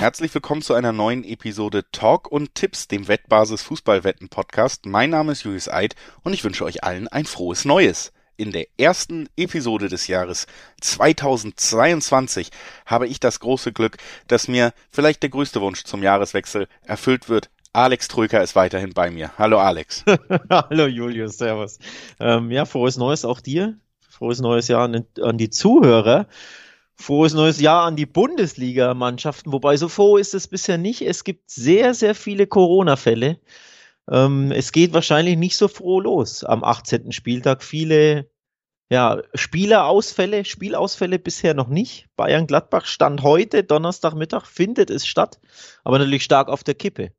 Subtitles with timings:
[0.00, 4.86] Herzlich willkommen zu einer neuen Episode Talk und Tipps, dem Wettbasis Fußballwetten Podcast.
[4.86, 8.10] Mein Name ist Julius Eid und ich wünsche euch allen ein frohes Neues.
[8.38, 10.46] In der ersten Episode des Jahres
[10.80, 12.48] 2022
[12.86, 17.50] habe ich das große Glück, dass mir vielleicht der größte Wunsch zum Jahreswechsel erfüllt wird.
[17.74, 19.36] Alex Trüker ist weiterhin bei mir.
[19.36, 20.06] Hallo Alex.
[20.48, 21.78] Hallo Julius, servus.
[22.18, 23.78] Ähm, ja, frohes Neues auch dir.
[24.08, 26.26] Frohes neues Jahr an die Zuhörer.
[27.00, 31.00] Frohes neues Jahr an die Bundesliga-Mannschaften, wobei so froh ist es bisher nicht.
[31.00, 33.38] Es gibt sehr, sehr viele Corona-Fälle.
[34.10, 37.12] Ähm, es geht wahrscheinlich nicht so froh los am 18.
[37.12, 37.62] Spieltag.
[37.62, 38.28] Viele
[38.90, 42.06] ja, Spielerausfälle, Spielausfälle bisher noch nicht.
[42.16, 45.38] Bayern-Gladbach stand heute, Donnerstagmittag, findet es statt,
[45.84, 47.12] aber natürlich stark auf der Kippe.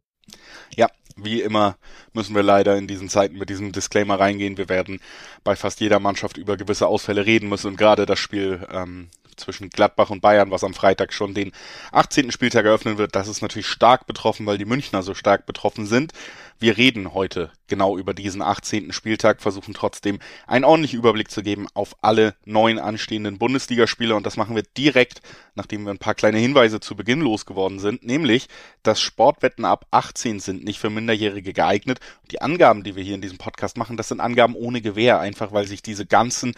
[0.76, 1.78] Ja, wie immer
[2.14, 4.58] müssen wir leider in diesen Zeiten mit diesem Disclaimer reingehen.
[4.58, 5.00] Wir werden
[5.44, 9.70] bei fast jeder Mannschaft über gewisse Ausfälle reden müssen und gerade das Spiel ähm, zwischen
[9.70, 11.52] Gladbach und Bayern, was am Freitag schon den
[11.92, 12.32] 18.
[12.32, 16.14] Spieltag eröffnen wird, das ist natürlich stark betroffen, weil die Münchner so stark betroffen sind.
[16.62, 18.92] Wir reden heute genau über diesen 18.
[18.92, 24.38] Spieltag, versuchen trotzdem einen ordentlichen Überblick zu geben auf alle neun anstehenden Bundesligaspiele und das
[24.38, 25.22] machen wir direkt,
[25.56, 28.48] nachdem wir ein paar kleine Hinweise zu Beginn losgeworden sind, nämlich,
[28.84, 32.00] dass Sportwetten ab 18 sind nicht für Minderjährige geeignet.
[32.30, 35.52] Die Angaben, die wir hier in diesem Podcast machen, das sind Angaben ohne Gewähr, einfach
[35.52, 36.54] weil sich diese ganzen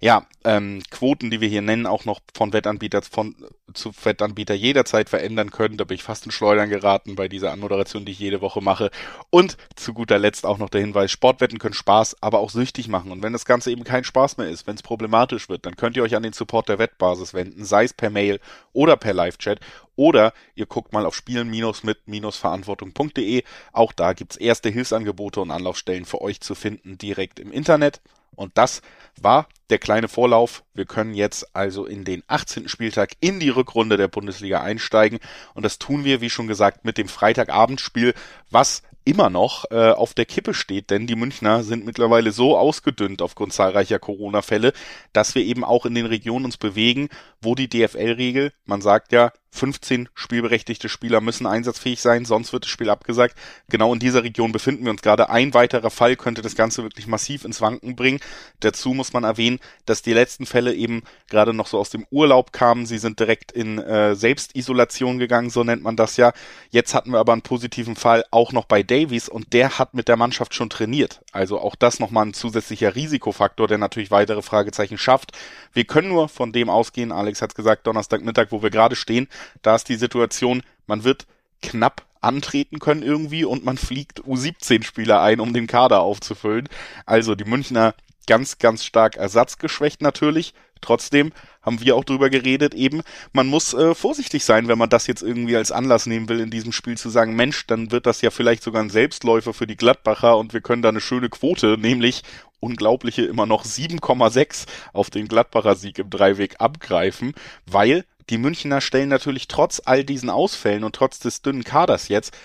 [0.00, 3.34] ja, ähm, Quoten, die wir hier nennen, auch noch von Wettanbieter von
[3.72, 5.76] zu Wettanbieter jederzeit verändern können.
[5.76, 8.90] Da bin ich fast in Schleudern geraten bei dieser Anmoderation, die ich jede Woche mache.
[9.30, 13.12] Und zu guter Letzt auch noch der Hinweis, Sportwetten können Spaß, aber auch süchtig machen.
[13.12, 15.96] Und wenn das Ganze eben kein Spaß mehr ist, wenn es problematisch wird, dann könnt
[15.96, 18.40] ihr euch an den Support der Wettbasis wenden, sei es per Mail
[18.72, 19.60] oder per Live-Chat.
[19.96, 23.44] Oder ihr guckt mal auf spielen-mit-verantwortung.de.
[23.72, 28.02] Auch da gibt's erste Hilfsangebote und Anlaufstellen für euch zu finden direkt im Internet.
[28.36, 28.82] Und das
[29.20, 30.62] war der kleine Vorlauf.
[30.74, 32.68] Wir können jetzt also in den 18.
[32.68, 35.18] Spieltag in die Rückrunde der Bundesliga einsteigen.
[35.54, 38.14] Und das tun wir, wie schon gesagt, mit dem Freitagabendspiel,
[38.50, 43.22] was immer noch äh, auf der Kippe steht, denn die Münchner sind mittlerweile so ausgedünnt
[43.22, 44.72] aufgrund zahlreicher Corona-Fälle,
[45.12, 47.08] dass wir eben auch in den Regionen uns bewegen,
[47.40, 52.70] wo die DFL-Regel, man sagt ja, 15 spielberechtigte Spieler müssen einsatzfähig sein, sonst wird das
[52.70, 53.36] Spiel abgesagt.
[53.68, 55.30] Genau in dieser Region befinden wir uns gerade.
[55.30, 58.20] Ein weiterer Fall könnte das Ganze wirklich massiv ins Wanken bringen.
[58.60, 62.52] Dazu muss man erwähnen, dass die letzten Fälle eben gerade noch so aus dem Urlaub
[62.52, 62.86] kamen.
[62.86, 66.32] Sie sind direkt in äh, Selbstisolation gegangen, so nennt man das ja.
[66.70, 70.08] Jetzt hatten wir aber einen positiven Fall auch noch bei Davies und der hat mit
[70.08, 71.20] der Mannschaft schon trainiert.
[71.32, 75.32] Also auch das nochmal ein zusätzlicher Risikofaktor, der natürlich weitere Fragezeichen schafft.
[75.72, 79.28] Wir können nur von dem ausgehen, Alex hat gesagt, Donnerstagmittag, wo wir gerade stehen,
[79.62, 81.26] da ist die Situation, man wird
[81.62, 86.68] knapp antreten können irgendwie und man fliegt U17-Spieler ein, um den Kader aufzufüllen.
[87.04, 87.94] Also die Münchner
[88.26, 90.54] ganz, ganz stark ersatzgeschwächt natürlich.
[90.80, 91.32] Trotzdem
[91.62, 95.22] haben wir auch drüber geredet, eben, man muss äh, vorsichtig sein, wenn man das jetzt
[95.22, 98.30] irgendwie als Anlass nehmen will, in diesem Spiel zu sagen, Mensch, dann wird das ja
[98.30, 102.22] vielleicht sogar ein Selbstläufer für die Gladbacher und wir können da eine schöne Quote, nämlich
[102.60, 107.34] unglaubliche immer noch 7,6 auf den Gladbacher Sieg im Dreiweg abgreifen,
[107.66, 112.36] weil die Münchner stellen natürlich trotz all diesen Ausfällen und trotz des dünnen Kaders jetzt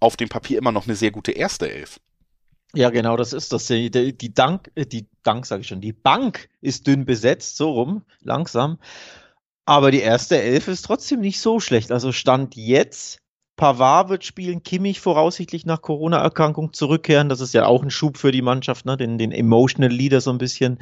[0.00, 2.00] auf dem Papier immer noch eine sehr gute erste Elf.
[2.76, 3.66] Ja, genau, das ist das.
[3.68, 7.70] Die, die Dank, äh, die Dank sage ich schon, die Bank ist dünn besetzt, so
[7.70, 8.78] rum, langsam.
[9.64, 11.90] Aber die erste Elf ist trotzdem nicht so schlecht.
[11.90, 13.22] Also Stand jetzt,
[13.56, 17.30] Pavard wird spielen, Kimmich voraussichtlich nach Corona-Erkrankung zurückkehren.
[17.30, 18.98] Das ist ja auch ein Schub für die Mannschaft, ne?
[18.98, 20.78] den, den Emotional Leader so ein bisschen.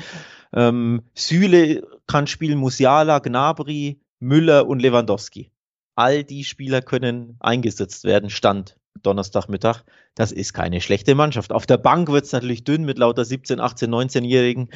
[0.53, 5.53] Ähm, Süle kann spielen, Musiala, Gnabry, Müller und Lewandowski.
[5.95, 9.85] All die Spieler können eingesetzt werden, Stand Donnerstagmittag.
[10.15, 11.53] Das ist keine schlechte Mannschaft.
[11.53, 14.71] Auf der Bank wird es natürlich dünn mit lauter 17, 18, 19-Jährigen.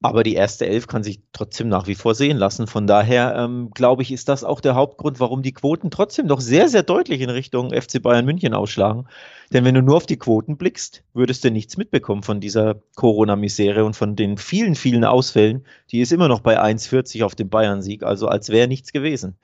[0.00, 2.68] Aber die erste Elf kann sich trotzdem nach wie vor sehen lassen.
[2.68, 6.40] Von daher ähm, glaube ich, ist das auch der Hauptgrund, warum die Quoten trotzdem doch
[6.40, 9.08] sehr, sehr deutlich in Richtung FC Bayern München ausschlagen.
[9.52, 13.84] Denn wenn du nur auf die Quoten blickst, würdest du nichts mitbekommen von dieser Corona-Misere
[13.84, 15.66] und von den vielen, vielen Ausfällen.
[15.90, 19.36] Die ist immer noch bei 1,40 auf dem Bayern-Sieg, also als wäre nichts gewesen.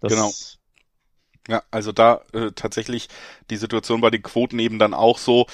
[0.00, 0.30] Das genau.
[1.48, 3.08] Ja, also da äh, tatsächlich
[3.50, 5.46] die Situation bei den Quoten eben dann auch so,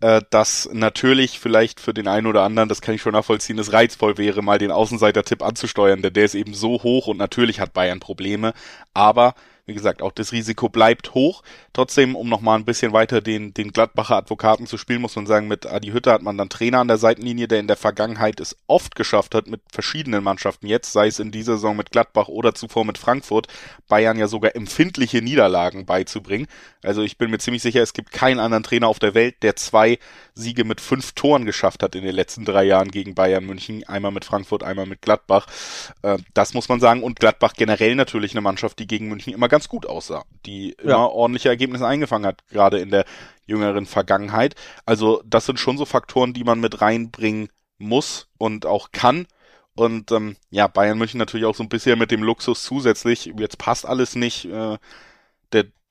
[0.00, 3.72] äh, dass natürlich vielleicht für den einen oder anderen, das kann ich schon nachvollziehen, es
[3.72, 7.72] reizvoll wäre, mal den Außenseiter-Tipp anzusteuern, denn der ist eben so hoch und natürlich hat
[7.72, 8.52] Bayern Probleme,
[8.92, 9.34] aber
[9.68, 11.42] wie gesagt, auch das Risiko bleibt hoch.
[11.74, 15.46] Trotzdem, um nochmal ein bisschen weiter den, den Gladbacher Advokaten zu spielen, muss man sagen,
[15.46, 18.56] mit Adi Hütter hat man dann Trainer an der Seitenlinie, der in der Vergangenheit es
[18.66, 22.54] oft geschafft hat, mit verschiedenen Mannschaften jetzt, sei es in dieser Saison mit Gladbach oder
[22.54, 23.46] zuvor mit Frankfurt,
[23.88, 26.46] Bayern ja sogar empfindliche Niederlagen beizubringen.
[26.82, 29.54] Also ich bin mir ziemlich sicher, es gibt keinen anderen Trainer auf der Welt, der
[29.56, 29.98] zwei
[30.38, 33.84] Siege mit fünf Toren geschafft hat in den letzten drei Jahren gegen Bayern München.
[33.86, 35.46] Einmal mit Frankfurt, einmal mit Gladbach.
[36.02, 37.02] Äh, das muss man sagen.
[37.02, 40.24] Und Gladbach generell natürlich eine Mannschaft, die gegen München immer ganz gut aussah.
[40.46, 41.04] Die immer ja.
[41.04, 43.04] ordentliche Ergebnisse eingefangen hat, gerade in der
[43.46, 44.54] jüngeren Vergangenheit.
[44.86, 47.48] Also das sind schon so Faktoren, die man mit reinbringen
[47.78, 49.26] muss und auch kann.
[49.74, 53.32] Und ähm, ja, Bayern München natürlich auch so ein bisschen mit dem Luxus zusätzlich.
[53.38, 54.44] Jetzt passt alles nicht.
[54.46, 54.76] Äh,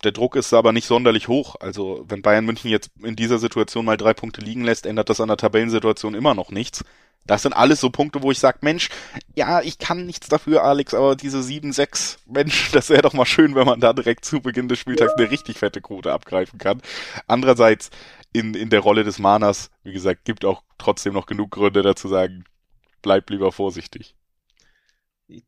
[0.08, 1.56] der, Druck ist aber nicht sonderlich hoch.
[1.60, 5.22] Also wenn Bayern München jetzt in dieser Situation mal drei Punkte liegen lässt, ändert das
[5.22, 6.84] an der Tabellensituation immer noch nichts.
[7.26, 8.90] Das sind alles so Punkte, wo ich sage, Mensch,
[9.36, 13.54] ja, ich kann nichts dafür, Alex, aber diese 7-6, Mensch, das wäre doch mal schön,
[13.54, 16.82] wenn man da direkt zu Beginn des Spieltags eine richtig fette Quote abgreifen kann.
[17.28, 17.90] Andererseits,
[18.34, 22.08] in, in der Rolle des Manas, wie gesagt, gibt auch trotzdem noch genug Gründe dazu
[22.08, 22.46] sagen,
[23.02, 24.16] bleib lieber vorsichtig.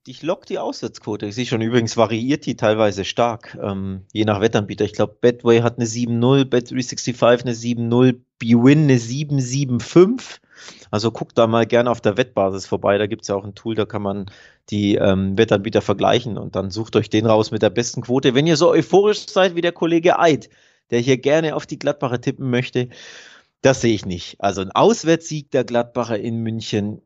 [0.06, 1.28] Ich lock die Auswärtsquote.
[1.28, 4.84] Ich sehe schon, übrigens variiert die teilweise stark, ähm, je nach Wettanbieter.
[4.84, 10.40] Ich glaube, Betway hat eine 7-0, Bet365 eine 7-0, Bwin eine 7-7-5.
[10.92, 12.98] Also guckt da mal gerne auf der Wettbasis vorbei.
[12.98, 14.26] Da gibt es ja auch ein Tool, da kann man
[14.70, 18.36] die ähm, Wettanbieter vergleichen und dann sucht euch den raus mit der besten Quote.
[18.36, 20.50] Wenn ihr so euphorisch seid wie der Kollege Eid,
[20.92, 22.90] der hier gerne auf die Gladbacher tippen möchte,
[23.62, 24.42] das sehe ich nicht.
[24.42, 27.02] Also ein Auswärtssieg der Gladbacher in München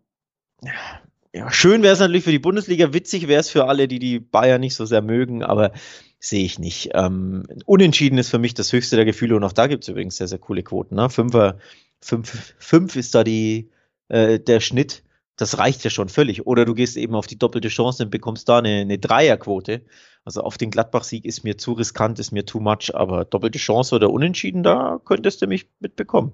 [1.34, 4.20] ja, schön wäre es natürlich für die Bundesliga, witzig wäre es für alle, die die
[4.20, 5.72] Bayern nicht so sehr mögen, aber
[6.20, 6.92] sehe ich nicht.
[6.94, 10.16] Ähm, unentschieden ist für mich das höchste der Gefühle und auch da gibt es übrigens
[10.16, 10.96] sehr, sehr coole Quoten.
[10.96, 11.10] Ne?
[11.10, 11.58] Fünfer,
[12.00, 13.72] fünf, fünf ist da die,
[14.10, 15.04] äh, der Schnitt.
[15.36, 16.46] Das reicht ja schon völlig.
[16.46, 19.82] Oder du gehst eben auf die doppelte Chance und bekommst da eine, eine Dreierquote.
[20.24, 23.96] Also auf den Gladbach-Sieg ist mir zu riskant, ist mir too much, aber doppelte Chance
[23.96, 26.32] oder unentschieden, da könntest du mich mitbekommen.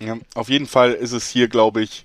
[0.00, 2.04] Ja, auf jeden Fall ist es hier, glaube ich,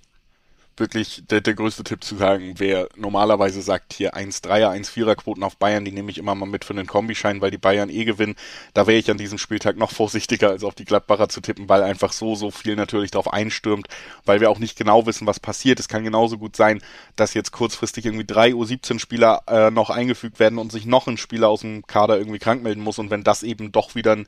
[0.80, 5.58] wirklich der, der größte Tipp zu sagen, wer normalerweise sagt, hier 1-3er, 1-4er Quoten auf
[5.58, 8.36] Bayern, die nehme ich immer mal mit für einen Kombischein, weil die Bayern eh gewinnen.
[8.74, 11.84] Da wäre ich an diesem Spieltag noch vorsichtiger, als auf die Gladbacher zu tippen, weil
[11.84, 13.88] einfach so, so viel natürlich darauf einstürmt,
[14.26, 15.80] weil wir auch nicht genau wissen, was passiert.
[15.80, 16.81] Es kann genauso gut sein,
[17.16, 21.50] dass jetzt kurzfristig irgendwie drei U17-Spieler äh, noch eingefügt werden und sich noch ein Spieler
[21.50, 24.28] aus dem Kader irgendwie krank melden muss und wenn das eben doch wieder ein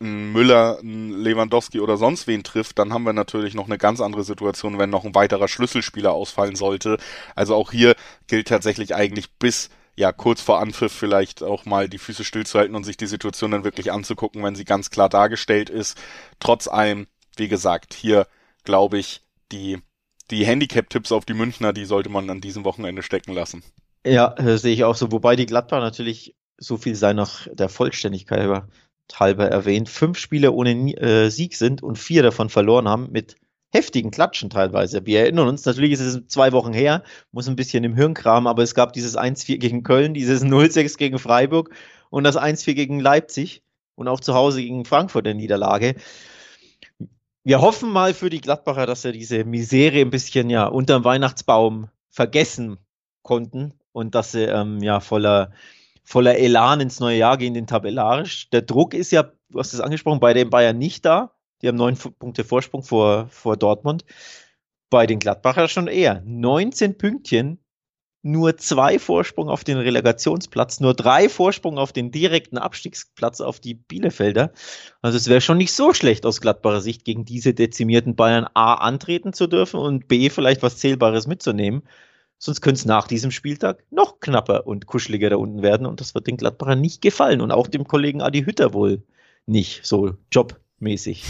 [0.00, 4.00] ein Müller, ein Lewandowski oder sonst wen trifft, dann haben wir natürlich noch eine ganz
[4.00, 6.96] andere Situation, wenn noch ein weiterer Schlüsselspieler ausfallen sollte.
[7.34, 7.94] Also auch hier
[8.26, 12.84] gilt tatsächlich eigentlich bis ja kurz vor Anpfiff vielleicht auch mal die Füße stillzuhalten und
[12.84, 15.98] sich die Situation dann wirklich anzugucken, wenn sie ganz klar dargestellt ist.
[16.38, 17.06] Trotz allem,
[17.36, 18.26] wie gesagt, hier
[18.64, 19.22] glaube ich,
[19.52, 19.78] die
[20.30, 23.64] die Handicap-Tipps auf die Münchner, die sollte man an diesem Wochenende stecken lassen.
[24.06, 25.12] Ja, sehe ich auch so.
[25.12, 28.68] Wobei die Gladbach natürlich so viel sei nach der Vollständigkeit über
[29.18, 33.36] halber erwähnt, fünf Spiele ohne äh, Sieg sind und vier davon verloren haben mit
[33.72, 35.06] heftigen Klatschen teilweise.
[35.06, 37.02] Wir erinnern uns, natürlich ist es zwei Wochen her,
[37.32, 40.98] muss ein bisschen im Hirn kramen, aber es gab dieses 1-4 gegen Köln, dieses 0-6
[40.98, 41.70] gegen Freiburg
[42.10, 43.62] und das 1-4 gegen Leipzig
[43.94, 45.94] und auch zu Hause gegen Frankfurt der Niederlage.
[47.44, 51.88] Wir hoffen mal für die Gladbacher, dass sie diese Misere ein bisschen ja unterm Weihnachtsbaum
[52.10, 52.78] vergessen
[53.22, 55.52] konnten und dass sie ähm, ja voller
[56.04, 58.50] voller Elan ins neue Jahr gehen, den tabellarisch.
[58.50, 61.32] Der Druck ist ja, du hast es angesprochen, bei den Bayern nicht da.
[61.62, 64.04] Die haben neun Punkte Vorsprung vor, vor Dortmund.
[64.88, 66.22] Bei den Gladbacher schon eher.
[66.24, 67.58] 19 Pünktchen,
[68.22, 73.74] nur zwei Vorsprung auf den Relegationsplatz, nur drei Vorsprung auf den direkten Abstiegsplatz auf die
[73.74, 74.52] Bielefelder.
[75.00, 78.74] Also es wäre schon nicht so schlecht aus Gladbacher Sicht, gegen diese dezimierten Bayern A
[78.74, 81.82] antreten zu dürfen und B vielleicht was Zählbares mitzunehmen.
[82.42, 86.14] Sonst könnte es nach diesem Spieltag noch knapper und kuscheliger da unten werden und das
[86.14, 89.02] wird den Gladbacher nicht gefallen und auch dem Kollegen Adi Hütter wohl
[89.44, 91.24] nicht, so jobmäßig.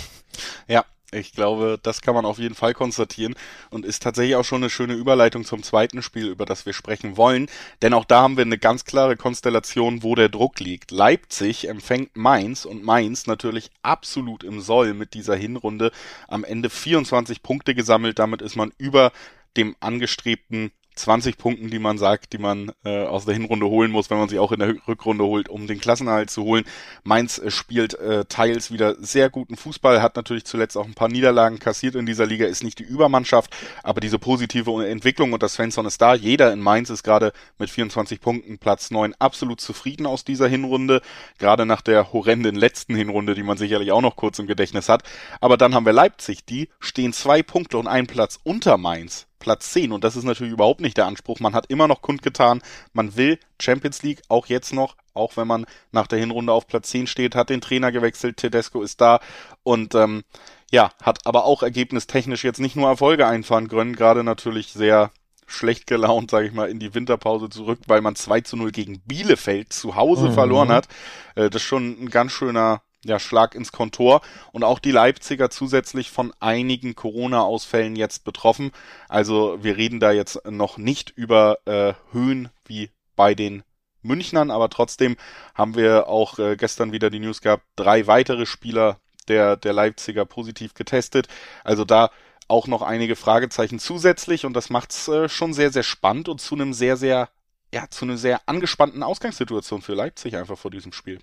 [0.69, 3.35] Ja, ich glaube, das kann man auf jeden Fall konstatieren
[3.71, 7.17] und ist tatsächlich auch schon eine schöne Überleitung zum zweiten Spiel, über das wir sprechen
[7.17, 7.49] wollen.
[7.83, 10.93] Denn auch da haben wir eine ganz klare Konstellation, wo der Druck liegt.
[10.93, 15.91] Leipzig empfängt Mainz und Mainz natürlich absolut im Soll mit dieser Hinrunde.
[16.29, 19.11] Am Ende 24 Punkte gesammelt, damit ist man über
[19.57, 24.11] dem angestrebten 20 Punkten, die man sagt, die man äh, aus der Hinrunde holen muss,
[24.11, 26.65] wenn man sie auch in der Rückrunde holt, um den Klassenerhalt zu holen.
[27.05, 31.09] Mainz äh, spielt äh, teils wieder sehr guten Fußball, hat natürlich zuletzt auch ein paar
[31.09, 35.55] Niederlagen kassiert in dieser Liga, ist nicht die Übermannschaft, aber diese positive Entwicklung und das
[35.55, 36.15] Svensson ist da.
[36.15, 41.01] Jeder in Mainz ist gerade mit 24 Punkten Platz 9 absolut zufrieden aus dieser Hinrunde,
[41.39, 45.03] gerade nach der horrenden letzten Hinrunde, die man sicherlich auch noch kurz im Gedächtnis hat.
[45.41, 49.73] Aber dann haben wir Leipzig, die stehen zwei Punkte und einen Platz unter Mainz Platz
[49.73, 49.91] 10.
[49.91, 51.41] Und das ist natürlich überhaupt nicht der Anspruch.
[51.41, 55.67] Man hat immer noch kundgetan, man will Champions League, auch jetzt noch, auch wenn man
[55.91, 59.19] nach der Hinrunde auf Platz 10 steht, hat den Trainer gewechselt, Tedesco ist da
[59.65, 60.23] und ähm,
[60.71, 65.11] ja, hat aber auch ergebnistechnisch jetzt nicht nur Erfolge einfahren können, gerade natürlich sehr
[65.49, 69.01] schlecht gelaunt, sage ich mal, in die Winterpause zurück, weil man 2 zu 0 gegen
[69.01, 70.35] Bielefeld zu Hause mhm.
[70.35, 70.87] verloren hat.
[71.35, 74.21] Äh, das ist schon ein ganz schöner ja, Schlag ins Kontor
[74.53, 78.73] und auch die Leipziger zusätzlich von einigen Corona-Ausfällen jetzt betroffen.
[79.09, 83.63] Also wir reden da jetzt noch nicht über äh, Höhen wie bei den
[84.03, 85.17] Münchnern, aber trotzdem
[85.55, 90.25] haben wir auch äh, gestern wieder die News gehabt, drei weitere Spieler der, der Leipziger
[90.25, 91.29] positiv getestet.
[91.65, 92.11] Also da
[92.49, 96.55] auch noch einige Fragezeichen zusätzlich und das macht's äh, schon sehr, sehr spannend und zu
[96.55, 97.29] einem sehr, sehr,
[97.73, 101.21] ja, zu einer sehr angespannten Ausgangssituation für Leipzig einfach vor diesem Spiel.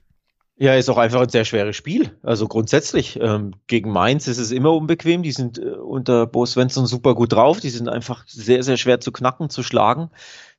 [0.59, 2.17] Ja, ist auch einfach ein sehr schweres Spiel.
[2.23, 5.21] Also grundsätzlich, ähm, gegen Mainz ist es immer unbequem.
[5.21, 7.59] Die sind äh, unter Bo Svensson super gut drauf.
[7.59, 10.09] Die sind einfach sehr, sehr schwer zu knacken, zu schlagen.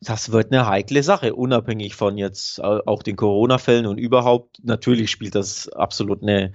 [0.00, 4.60] Das wird eine heikle Sache, unabhängig von jetzt auch den Corona-Fällen und überhaupt.
[4.62, 6.52] Natürlich spielt das absolut eine,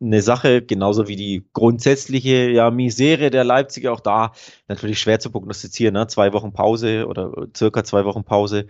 [0.00, 4.32] eine Sache, genauso wie die grundsätzliche ja, Misere der Leipziger, auch da
[4.68, 5.94] natürlich schwer zu prognostizieren.
[5.94, 6.08] Ne?
[6.08, 8.66] Zwei Wochen Pause oder circa zwei Wochen Pause.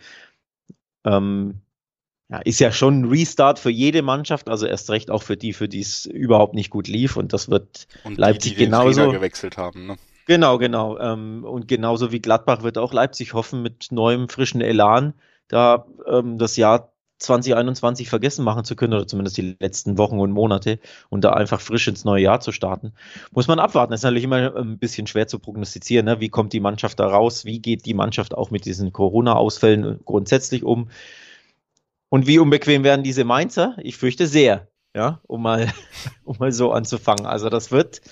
[1.05, 1.63] Ähm,
[2.31, 5.53] ja, ist ja schon ein Restart für jede Mannschaft, also erst recht auch für die,
[5.53, 7.17] für die es überhaupt nicht gut lief.
[7.17, 9.03] Und das wird und Leipzig die, die genauso.
[9.03, 9.97] Den gewechselt haben, ne?
[10.27, 10.97] Genau, genau.
[10.99, 15.15] Ähm, und genauso wie Gladbach wird auch Leipzig hoffen, mit neuem, frischen Elan
[15.49, 20.31] da ähm, das Jahr 2021 vergessen machen zu können, oder zumindest die letzten Wochen und
[20.31, 22.93] Monate, und da einfach frisch ins neue Jahr zu starten.
[23.33, 23.91] Muss man abwarten.
[23.91, 26.07] Das ist natürlich immer ein bisschen schwer zu prognostizieren.
[26.07, 26.21] Ne?
[26.21, 27.45] Wie kommt die Mannschaft da raus?
[27.45, 30.89] Wie geht die Mannschaft auch mit diesen Corona-Ausfällen grundsätzlich um?
[32.11, 33.77] Und wie unbequem werden diese Mainzer?
[33.79, 35.73] Ich fürchte sehr, ja, um mal,
[36.25, 37.25] um mal so anzufangen.
[37.25, 38.03] Also das wird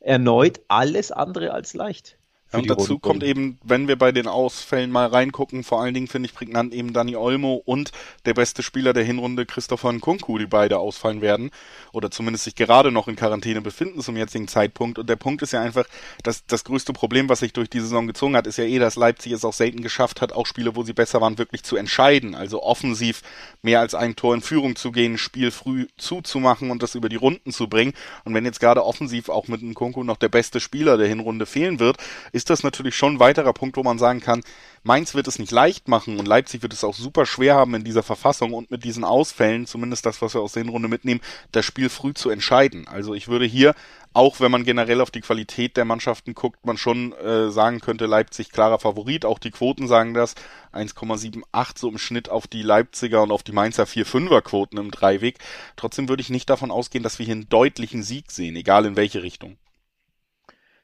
[0.00, 2.18] erneut alles andere als leicht.
[2.54, 6.06] Ja, und dazu kommt eben, wenn wir bei den Ausfällen mal reingucken, vor allen Dingen
[6.06, 7.90] finde ich prägnant eben Dani Olmo und
[8.26, 11.50] der beste Spieler der Hinrunde Christopher Nkunku, die beide ausfallen werden
[11.92, 14.98] oder zumindest sich gerade noch in Quarantäne befinden zum jetzigen Zeitpunkt.
[14.98, 15.84] Und der Punkt ist ja einfach,
[16.22, 18.96] dass das größte Problem, was sich durch die Saison gezogen hat, ist ja eh, dass
[18.96, 22.34] Leipzig es auch selten geschafft hat, auch Spiele, wo sie besser waren, wirklich zu entscheiden.
[22.36, 23.22] Also offensiv
[23.62, 27.16] mehr als ein Tor in Führung zu gehen, Spiel früh zuzumachen und das über die
[27.16, 27.94] Runden zu bringen.
[28.24, 31.80] Und wenn jetzt gerade offensiv auch mit Nkunku noch der beste Spieler der Hinrunde fehlen
[31.80, 31.96] wird,
[32.32, 34.42] ist ist das natürlich schon ein weiterer Punkt, wo man sagen kann,
[34.82, 37.84] Mainz wird es nicht leicht machen und Leipzig wird es auch super schwer haben in
[37.84, 41.22] dieser Verfassung und mit diesen Ausfällen, zumindest das, was wir aus der Hinrunde mitnehmen,
[41.52, 42.86] das Spiel früh zu entscheiden.
[42.86, 43.74] Also ich würde hier,
[44.12, 48.04] auch wenn man generell auf die Qualität der Mannschaften guckt, man schon äh, sagen könnte,
[48.04, 49.24] Leipzig klarer Favorit.
[49.24, 50.34] Auch die Quoten sagen das.
[50.74, 55.38] 1,78 so im Schnitt auf die Leipziger und auf die Mainzer 4-5er Quoten im Dreiweg.
[55.76, 58.96] Trotzdem würde ich nicht davon ausgehen, dass wir hier einen deutlichen Sieg sehen, egal in
[58.96, 59.56] welche Richtung.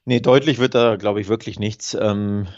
[0.04, 1.94] Nee, deutlich wird da, glaube ich, wirklich nichts.
[1.94, 2.48] Ähm,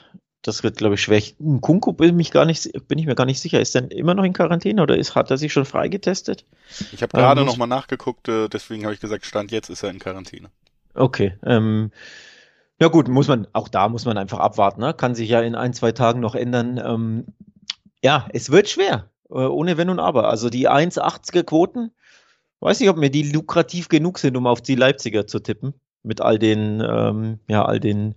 [0.42, 1.22] das wird, glaube ich, schwer.
[1.60, 3.60] Kunku bin, mich gar nicht, bin ich mir gar nicht sicher.
[3.60, 6.44] Ist denn immer noch in Quarantäne oder ist, hat er sich schon freigetestet?
[6.92, 9.90] Ich habe gerade ähm, nochmal nachgeguckt, äh, deswegen habe ich gesagt, Stand jetzt ist er
[9.90, 10.50] in Quarantäne.
[10.94, 11.36] Okay.
[11.44, 11.92] Ähm,
[12.80, 14.80] ja gut, muss man, auch da muss man einfach abwarten.
[14.80, 14.94] Ne?
[14.94, 16.80] Kann sich ja in ein, zwei Tagen noch ändern.
[16.84, 17.26] Ähm,
[18.02, 20.28] ja, es wird schwer, äh, ohne Wenn und Aber.
[20.28, 21.92] Also die 1,80er Quoten,
[22.58, 26.20] weiß nicht, ob mir die lukrativ genug sind, um auf die Leipziger zu tippen mit
[26.20, 28.14] all den, ähm, ja, all den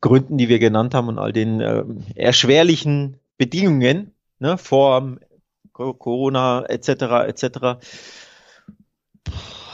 [0.00, 5.16] Gründen, die wir genannt haben und all den ähm, erschwerlichen Bedingungen, ne, vor
[5.72, 6.88] Corona etc.
[7.26, 7.78] etc.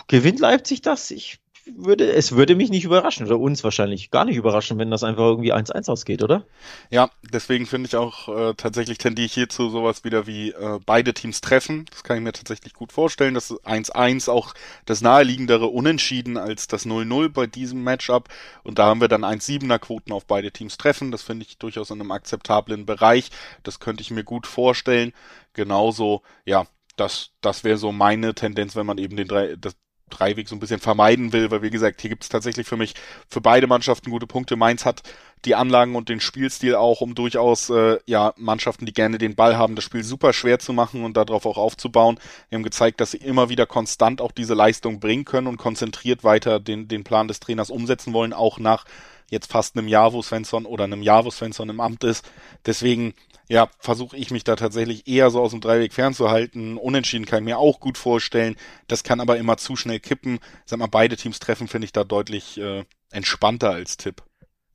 [0.08, 1.11] Gewinnt Leipzig das?
[1.11, 5.04] Ich würde, es würde mich nicht überraschen oder uns wahrscheinlich gar nicht überraschen, wenn das
[5.04, 6.45] einfach irgendwie 1-1 ausgeht, oder?
[6.90, 11.14] Ja, deswegen finde ich auch äh, tatsächlich tendiere ich hierzu sowas wieder wie äh, beide
[11.14, 11.87] Teams treffen.
[11.90, 13.35] Das kann ich mir tatsächlich gut vorstellen.
[13.35, 14.54] Das 1-1 auch
[14.87, 18.28] das naheliegendere Unentschieden als das 0-0 bei diesem Matchup.
[18.64, 21.11] Und da haben wir dann 1-7er Quoten auf beide Teams treffen.
[21.11, 23.31] Das finde ich durchaus in einem akzeptablen Bereich.
[23.62, 25.12] Das könnte ich mir gut vorstellen.
[25.54, 26.66] Genauso, ja,
[26.97, 29.75] das, das wäre so meine Tendenz, wenn man eben den drei, das,
[30.12, 32.95] Dreiweg so ein bisschen vermeiden will, weil wie gesagt, hier gibt es tatsächlich für mich
[33.28, 34.57] für beide Mannschaften gute Punkte.
[34.57, 35.02] Mainz hat
[35.45, 39.57] die Anlagen und den Spielstil auch, um durchaus äh, ja Mannschaften, die gerne den Ball
[39.57, 42.19] haben, das Spiel super schwer zu machen und darauf auch aufzubauen.
[42.49, 46.23] Wir haben gezeigt, dass sie immer wieder konstant auch diese Leistung bringen können und konzentriert
[46.25, 48.85] weiter den, den Plan des Trainers umsetzen wollen, auch nach
[49.32, 52.24] jetzt fast einem Jahr, wo Svensson oder einem Jahr, wo Svensson im Amt ist.
[52.66, 53.14] Deswegen
[53.48, 56.76] ja, versuche ich mich da tatsächlich eher so aus dem Dreiweg fernzuhalten.
[56.76, 58.56] Unentschieden kann ich mir auch gut vorstellen.
[58.88, 60.38] Das kann aber immer zu schnell kippen.
[60.64, 64.22] Sag mal, beide Teams treffen finde ich da deutlich äh, entspannter als Tipp.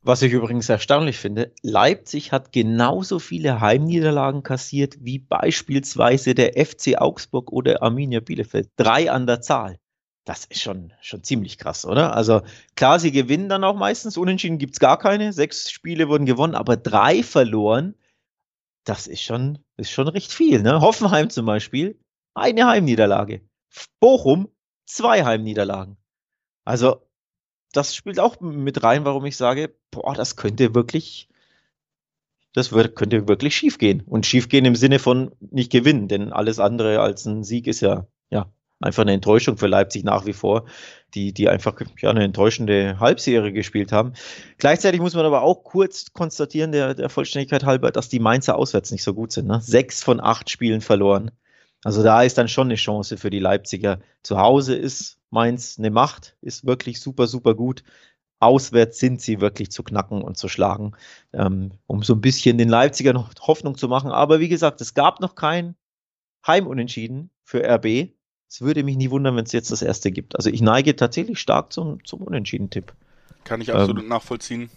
[0.02, 6.98] Was ich übrigens erstaunlich finde, Leipzig hat genauso viele Heimniederlagen kassiert wie beispielsweise der FC
[6.98, 8.70] Augsburg oder Arminia Bielefeld.
[8.76, 9.78] Drei an der Zahl.
[10.28, 12.14] Das ist schon, schon ziemlich krass, oder?
[12.14, 12.42] Also
[12.76, 14.18] klar, sie gewinnen dann auch meistens.
[14.18, 15.32] Unentschieden gibt es gar keine.
[15.32, 17.94] Sechs Spiele wurden gewonnen, aber drei verloren
[18.88, 20.62] das ist schon, ist schon recht viel.
[20.62, 20.80] Ne?
[20.80, 21.98] Hoffenheim zum Beispiel,
[22.34, 23.42] eine Heimniederlage.
[24.00, 24.48] Bochum,
[24.86, 25.98] zwei Heimniederlagen.
[26.64, 27.02] Also,
[27.72, 31.28] das spielt auch mit rein, warum ich sage, boah, das könnte wirklich,
[32.54, 34.00] das wird, könnte wirklich schief gehen.
[34.00, 37.80] Und schief gehen im Sinne von nicht gewinnen, denn alles andere als ein Sieg ist
[37.80, 40.66] ja, ja, einfach eine Enttäuschung für Leipzig nach wie vor,
[41.14, 44.12] die, die einfach ja, eine enttäuschende Halbserie gespielt haben.
[44.58, 48.90] Gleichzeitig muss man aber auch kurz konstatieren, der, der Vollständigkeit halber, dass die Mainzer auswärts
[48.90, 49.48] nicht so gut sind.
[49.48, 49.60] Ne?
[49.60, 51.30] Sechs von acht Spielen verloren.
[51.84, 54.00] Also da ist dann schon eine Chance für die Leipziger.
[54.22, 57.84] Zu Hause ist Mainz eine Macht, ist wirklich super, super gut.
[58.40, 60.92] Auswärts sind sie wirklich zu knacken und zu schlagen,
[61.32, 64.10] ähm, um so ein bisschen den Leipziger noch Hoffnung zu machen.
[64.10, 65.74] Aber wie gesagt, es gab noch kein
[66.46, 68.12] Heimunentschieden für RB.
[68.48, 70.36] Es würde mich nie wundern, wenn es jetzt das erste gibt.
[70.36, 72.92] Also ich neige tatsächlich stark zum, zum Unentschieden-Tipp.
[73.44, 74.70] Kann ich absolut ähm, nachvollziehen.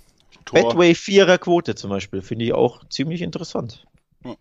[0.46, 0.70] Tor.
[0.70, 3.86] Betway Vierer Quote zum Beispiel finde ich auch ziemlich interessant.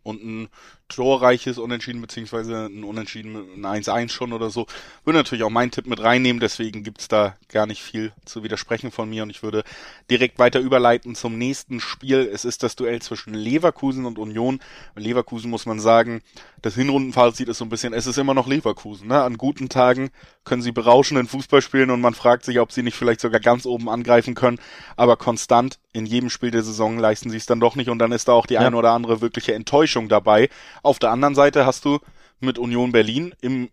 [0.03, 0.49] Und ein
[0.91, 4.67] torreiches Unentschieden, beziehungsweise ein Unentschieden ein 1-1 schon oder so,
[5.05, 8.91] würde natürlich auch meinen Tipp mit reinnehmen, deswegen gibt's da gar nicht viel zu widersprechen
[8.91, 9.65] von mir und ich würde
[10.11, 12.29] direkt weiter überleiten zum nächsten Spiel.
[12.33, 14.61] Es ist das Duell zwischen Leverkusen und Union.
[14.97, 16.21] Leverkusen muss man sagen,
[16.63, 19.09] das Hinrundenfazit ist so ein bisschen, es ist immer noch Leverkusen.
[19.09, 19.23] Ne?
[19.23, 20.11] An guten Tagen
[20.45, 23.67] können sie berauschenden Fußball spielen und man fragt sich, ob sie nicht vielleicht sogar ganz
[23.67, 24.59] oben angreifen können,
[24.97, 28.13] aber konstant in jedem Spiel der Saison leisten sie es dann doch nicht und dann
[28.13, 28.61] ist da auch die ja.
[28.61, 30.49] eine oder andere wirkliche Enttäuschung dabei.
[30.83, 31.99] Auf der anderen Seite hast du
[32.41, 33.71] mit Union Berlin im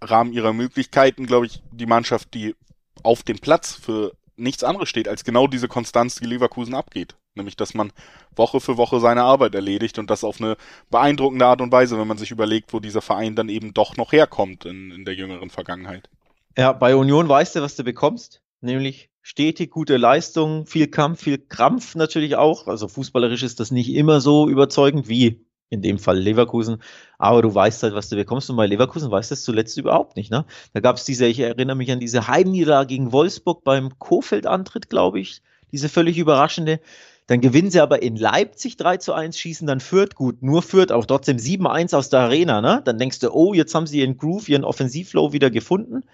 [0.00, 2.54] Rahmen ihrer Möglichkeiten, glaube ich, die Mannschaft, die
[3.02, 7.16] auf dem Platz für nichts anderes steht, als genau diese Konstanz, die Leverkusen abgeht.
[7.34, 7.92] Nämlich, dass man
[8.34, 10.56] Woche für Woche seine Arbeit erledigt und das auf eine
[10.90, 14.12] beeindruckende Art und Weise, wenn man sich überlegt, wo dieser Verein dann eben doch noch
[14.12, 16.08] herkommt in, in der jüngeren Vergangenheit.
[16.56, 21.38] Ja, bei Union weißt du, was du bekommst, nämlich stetig gute Leistung, viel Kampf, viel
[21.38, 22.68] Krampf natürlich auch.
[22.68, 26.78] Also fußballerisch ist das nicht immer so überzeugend wie in dem Fall Leverkusen.
[27.18, 28.50] Aber du weißt halt, was du bekommst.
[28.50, 30.30] Und bei Leverkusen weißt du es zuletzt überhaupt nicht.
[30.30, 30.44] Ne?
[30.72, 35.20] Da gab es diese, ich erinnere mich an diese Heimniederlage gegen Wolfsburg beim Kofeld-Antritt, glaube
[35.20, 35.42] ich.
[35.72, 36.80] Diese völlig überraschende.
[37.26, 40.92] Dann gewinnen sie aber in Leipzig 3 zu 1, schießen dann Fürth gut, nur Fürth,
[40.92, 42.82] auch trotzdem 7-1 aus der Arena, ne?
[42.84, 45.96] Dann denkst du, oh, jetzt haben sie ihren Groove, ihren Offensivflow wieder gefunden.
[45.96, 46.04] Und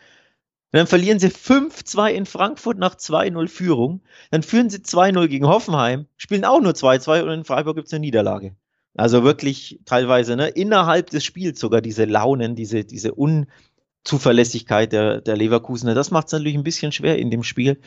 [0.79, 4.01] dann verlieren sie 5-2 in Frankfurt nach 2-0 Führung.
[4.31, 7.93] Dann führen sie 2-0 gegen Hoffenheim, spielen auch nur 2-2 und in Freiburg gibt es
[7.93, 8.57] eine Niederlage.
[8.95, 15.37] Also wirklich teilweise, ne, innerhalb des Spiels sogar diese Launen, diese, diese Unzuverlässigkeit der, der
[15.37, 17.81] Leverkusener, das macht es natürlich ein bisschen schwer in dem Spiel.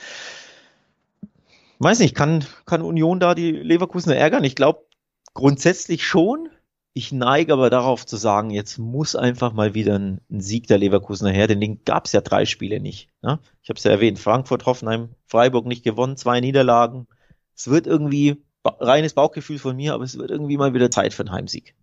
[1.80, 4.44] Weiß nicht, kann, kann Union da die Leverkusener ärgern?
[4.44, 4.86] Ich glaube
[5.34, 6.50] grundsätzlich schon.
[6.98, 10.78] Ich neige aber darauf zu sagen, jetzt muss einfach mal wieder ein, ein Sieg der
[10.78, 13.10] Leverkusener her, denn den gab es ja drei Spiele nicht.
[13.22, 13.40] Ne?
[13.62, 17.08] Ich habe es ja erwähnt, Frankfurt, Hoffenheim, Freiburg nicht gewonnen, zwei Niederlagen.
[17.54, 21.24] Es wird irgendwie reines Bauchgefühl von mir, aber es wird irgendwie mal wieder Zeit für
[21.24, 21.74] einen Heimsieg.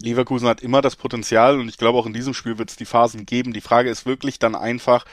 [0.00, 2.84] Leverkusen hat immer das Potenzial und ich glaube auch in diesem Spiel wird es die
[2.84, 3.52] Phasen geben.
[3.52, 5.04] Die Frage ist wirklich dann einfach,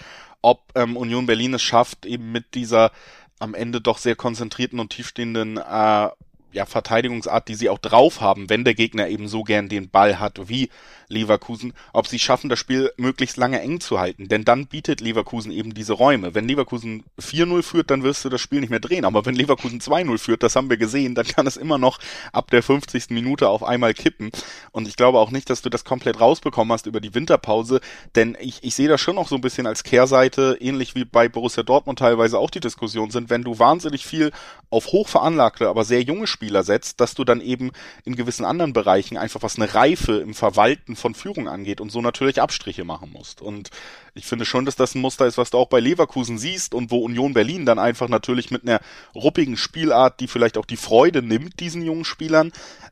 [0.42, 2.92] ob ähm, Union Berlin es schafft, eben mit dieser
[3.40, 6.10] am Ende doch sehr konzentrierten und tiefstehenden äh,
[6.54, 10.20] ja, Verteidigungsart, die sie auch drauf haben, wenn der Gegner eben so gern den Ball
[10.20, 10.70] hat wie
[11.08, 14.28] Leverkusen, ob sie schaffen, das Spiel möglichst lange eng zu halten.
[14.28, 16.34] Denn dann bietet Leverkusen eben diese Räume.
[16.34, 19.06] Wenn Leverkusen 4-0 führt, dann wirst du das Spiel nicht mehr drehen.
[19.06, 22.00] Aber wenn Leverkusen 2-0 führt, das haben wir gesehen, dann kann es immer noch
[22.32, 23.10] ab der 50.
[23.10, 24.32] Minute auf einmal kippen.
[24.72, 27.82] Und ich glaube auch nicht, dass du das komplett rausbekommen hast über die Winterpause.
[28.16, 31.28] Denn ich, ich sehe das schon noch so ein bisschen als Kehrseite, ähnlich wie bei
[31.28, 34.32] Borussia Dortmund teilweise auch die Diskussion sind, wenn du wahnsinnig viel
[34.70, 37.72] auf hochveranlagte, aber sehr junge Spieler setzt, dass du dann eben
[38.06, 42.02] in gewissen anderen Bereichen einfach was eine Reife im Verwalten von Führung angeht und so
[42.02, 43.42] natürlich Abstriche machen musst.
[43.42, 43.70] Und
[44.14, 46.92] ich finde schon, dass das ein Muster ist, was du auch bei Leverkusen siehst und
[46.92, 48.82] wo Union Berlin dann einfach natürlich mit einer
[49.16, 52.52] ruppigen Spielart, die vielleicht auch die Freude nimmt, diesen jungen Spielern,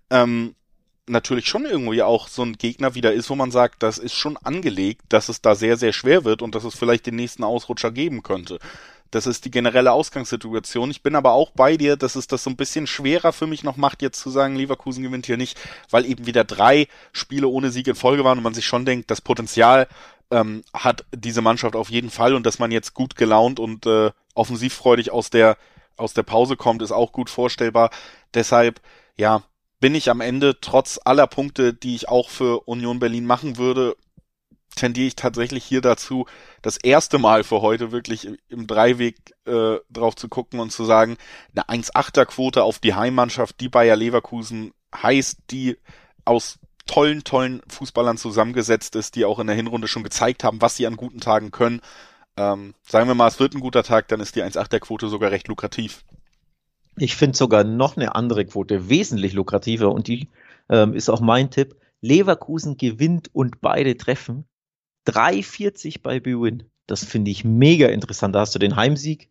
[0.10, 0.56] ähm,
[1.10, 4.38] natürlich schon irgendwie auch so ein Gegner wieder ist, wo man sagt, das ist schon
[4.38, 7.92] angelegt, dass es da sehr, sehr schwer wird und dass es vielleicht den nächsten Ausrutscher
[7.92, 8.60] geben könnte.
[9.12, 10.92] Das ist die generelle Ausgangssituation.
[10.92, 13.64] Ich bin aber auch bei dir, dass es das so ein bisschen schwerer für mich
[13.64, 17.72] noch macht, jetzt zu sagen, Leverkusen gewinnt hier nicht, weil eben wieder drei Spiele ohne
[17.72, 19.88] Sieg in Folge waren und man sich schon denkt, das Potenzial
[20.32, 24.12] ähm, hat diese Mannschaft auf jeden Fall und dass man jetzt gut gelaunt und äh,
[24.36, 25.58] offensivfreudig aus der
[26.00, 27.92] aus der Pause kommt, ist auch gut vorstellbar.
[28.34, 28.80] Deshalb,
[29.18, 29.44] ja,
[29.80, 33.96] bin ich am Ende trotz aller Punkte, die ich auch für Union Berlin machen würde,
[34.76, 36.26] tendiere ich tatsächlich hier dazu,
[36.62, 41.18] das erste Mal für heute wirklich im Dreiweg äh, drauf zu gucken und zu sagen,
[41.56, 45.78] eine 1-8er Quote auf die Heimmannschaft, die Bayer Leverkusen heißt, die
[46.26, 50.76] aus tollen, tollen Fußballern zusammengesetzt ist, die auch in der Hinrunde schon gezeigt haben, was
[50.76, 51.82] sie an guten Tagen können.
[52.36, 55.32] Ähm, sagen wir mal, es wird ein guter Tag, dann ist die 1-8er Quote sogar
[55.32, 56.04] recht lukrativ.
[56.98, 60.30] Ich finde sogar noch eine andere Quote wesentlich lukrativer und die
[60.70, 61.76] ähm, ist auch mein Tipp.
[62.02, 64.46] Leverkusen gewinnt und beide treffen.
[65.10, 66.64] 3,40 bei Bwin.
[66.88, 68.36] Das finde ich mega interessant.
[68.36, 69.30] Da hast du den Heimsieg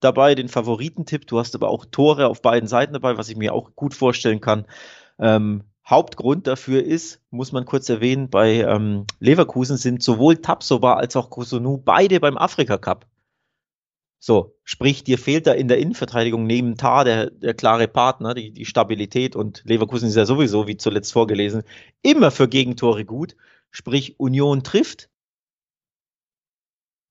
[0.00, 1.26] dabei, den Favoritentipp.
[1.26, 4.40] Du hast aber auch Tore auf beiden Seiten dabei, was ich mir auch gut vorstellen
[4.40, 4.66] kann.
[5.18, 11.14] Ähm, Hauptgrund dafür ist, muss man kurz erwähnen, bei ähm, Leverkusen sind sowohl Tapsoba als
[11.14, 13.06] auch Kusunu beide beim Afrika Cup.
[14.18, 18.50] So, sprich, dir fehlt da in der Innenverteidigung neben Tar der, der klare Partner, die,
[18.50, 21.62] die Stabilität und Leverkusen ist ja sowieso, wie zuletzt vorgelesen,
[22.02, 23.36] immer für Gegentore gut.
[23.70, 25.10] Sprich, Union trifft.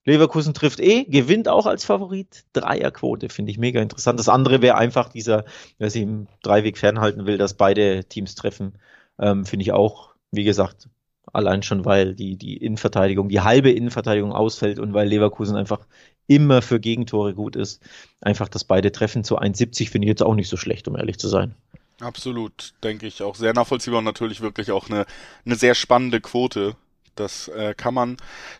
[0.05, 2.45] Leverkusen trifft eh, gewinnt auch als Favorit.
[2.53, 4.19] Dreierquote finde ich mega interessant.
[4.19, 5.45] Das andere wäre einfach dieser,
[5.79, 8.73] wer sich im Dreiweg fernhalten will, dass beide Teams treffen.
[9.19, 10.89] Ähm, finde ich auch, wie gesagt,
[11.33, 15.87] allein schon, weil die, die Innenverteidigung, die halbe Innenverteidigung ausfällt und weil Leverkusen einfach
[16.27, 17.81] immer für Gegentore gut ist.
[18.21, 21.17] Einfach, dass beide treffen zu 1,70 finde ich jetzt auch nicht so schlecht, um ehrlich
[21.17, 21.55] zu sein.
[21.99, 25.05] Absolut, denke ich auch sehr nachvollziehbar und natürlich wirklich auch eine,
[25.45, 26.75] eine sehr spannende Quote,
[27.15, 28.17] das äh, kann man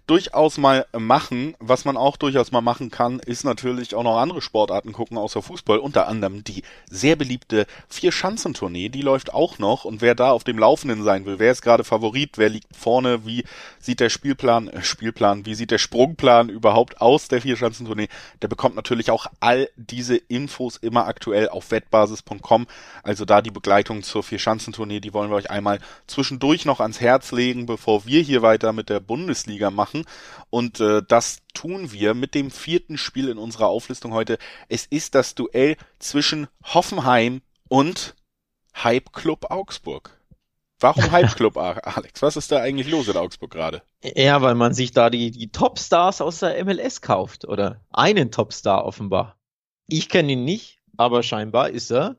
[0.08, 1.56] durchaus mal machen.
[1.60, 5.41] Was man auch durchaus mal machen kann, ist natürlich auch noch andere Sportarten gucken, außer
[5.41, 5.80] Fußball.
[5.80, 9.86] Unter anderem die sehr beliebte Vier-Schanzentournee, die läuft auch noch.
[9.86, 13.26] Und wer da auf dem Laufenden sein will, wer ist gerade Favorit, wer liegt vorne,
[13.26, 13.44] wie
[13.80, 18.08] sieht der Spielplan, äh, Spielplan, wie sieht der Sprungplan überhaupt aus der Vier-Schanzentournee,
[18.41, 22.68] der bekommt natürlich auch all diese Infos immer aktuell auf wettbasis.com.
[23.04, 27.32] Also da die Begleitung zur Vier-Schanzentournee, die wollen wir euch einmal zwischendurch noch ans Herz
[27.32, 30.05] legen, bevor wir hier weiter mit der Bundesliga machen.
[30.49, 34.38] Und äh, das tun wir mit dem vierten Spiel in unserer Auflistung heute.
[34.69, 38.15] Es ist das Duell zwischen Hoffenheim und
[38.73, 40.17] Hype Club Augsburg.
[40.79, 42.21] Warum Hype Club, Alex?
[42.21, 43.81] Was ist da eigentlich los in Augsburg gerade?
[44.03, 47.45] Ja, weil man sich da die, die Topstars aus der MLS kauft.
[47.45, 49.38] Oder einen Topstar offenbar.
[49.88, 52.17] Ich kenne ihn nicht, aber scheinbar ist er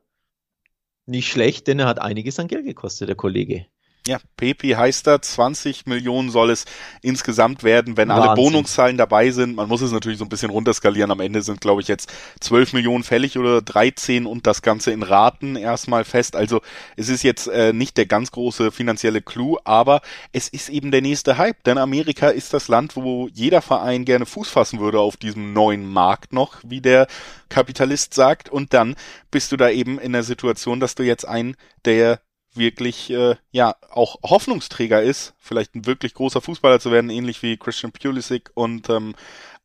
[1.05, 3.67] nicht schlecht, denn er hat einiges an Geld gekostet, der Kollege.
[4.07, 6.63] Ja, Pepi heißt da, 20 Millionen soll es
[7.01, 8.29] insgesamt werden, wenn Wahnsinn.
[8.29, 9.57] alle Bonungszahlen dabei sind.
[9.57, 11.11] Man muss es natürlich so ein bisschen runterskalieren.
[11.11, 15.03] Am Ende sind, glaube ich, jetzt 12 Millionen fällig oder 13 und das Ganze in
[15.03, 16.37] Raten erstmal fest.
[16.37, 16.61] Also
[16.95, 19.99] es ist jetzt äh, nicht der ganz große finanzielle Clou, aber
[20.31, 21.61] es ist eben der nächste Hype.
[21.65, 25.85] Denn Amerika ist das Land, wo jeder Verein gerne Fuß fassen würde auf diesem neuen
[25.85, 27.07] Markt noch, wie der
[27.49, 28.47] Kapitalist sagt.
[28.47, 28.95] Und dann
[29.31, 32.21] bist du da eben in der Situation, dass du jetzt einen der
[32.57, 37.57] wirklich äh, ja auch Hoffnungsträger ist, vielleicht ein wirklich großer Fußballer zu werden, ähnlich wie
[37.57, 39.15] Christian Pulisic und ähm,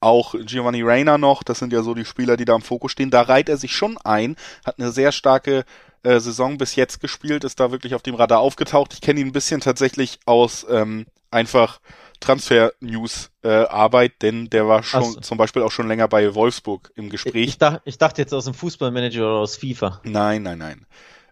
[0.00, 1.42] auch Giovanni Reina noch.
[1.42, 3.10] Das sind ja so die Spieler, die da im Fokus stehen.
[3.10, 5.64] Da reiht er sich schon ein, hat eine sehr starke
[6.02, 8.92] äh, Saison bis jetzt gespielt, ist da wirklich auf dem Radar aufgetaucht.
[8.94, 11.80] Ich kenne ihn ein bisschen tatsächlich aus ähm, einfach
[12.20, 15.20] Transfer-News äh, Arbeit, denn der war schon so.
[15.20, 17.48] zum Beispiel auch schon länger bei Wolfsburg im Gespräch.
[17.48, 20.00] Ich, dachte, ich dachte jetzt aus dem Fußballmanager oder aus FIFA.
[20.04, 20.86] Nein, nein, nein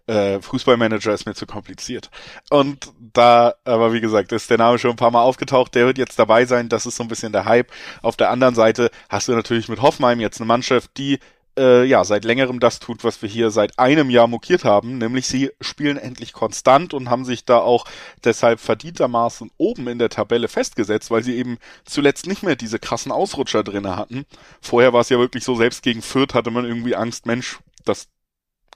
[0.07, 2.09] äh, Fußballmanager ist mir zu kompliziert.
[2.49, 5.97] Und da, aber wie gesagt, ist der Name schon ein paar Mal aufgetaucht, der wird
[5.97, 7.71] jetzt dabei sein, das ist so ein bisschen der Hype.
[8.01, 11.19] Auf der anderen Seite hast du natürlich mit Hoffenheim jetzt eine Mannschaft, die
[11.57, 15.27] äh, ja seit längerem das tut, was wir hier seit einem Jahr mokiert haben, nämlich
[15.27, 17.85] sie spielen endlich konstant und haben sich da auch
[18.23, 23.11] deshalb verdientermaßen oben in der Tabelle festgesetzt, weil sie eben zuletzt nicht mehr diese krassen
[23.11, 24.25] Ausrutscher drinne hatten.
[24.61, 28.07] Vorher war es ja wirklich so, selbst gegen Fürth hatte man irgendwie Angst, Mensch, das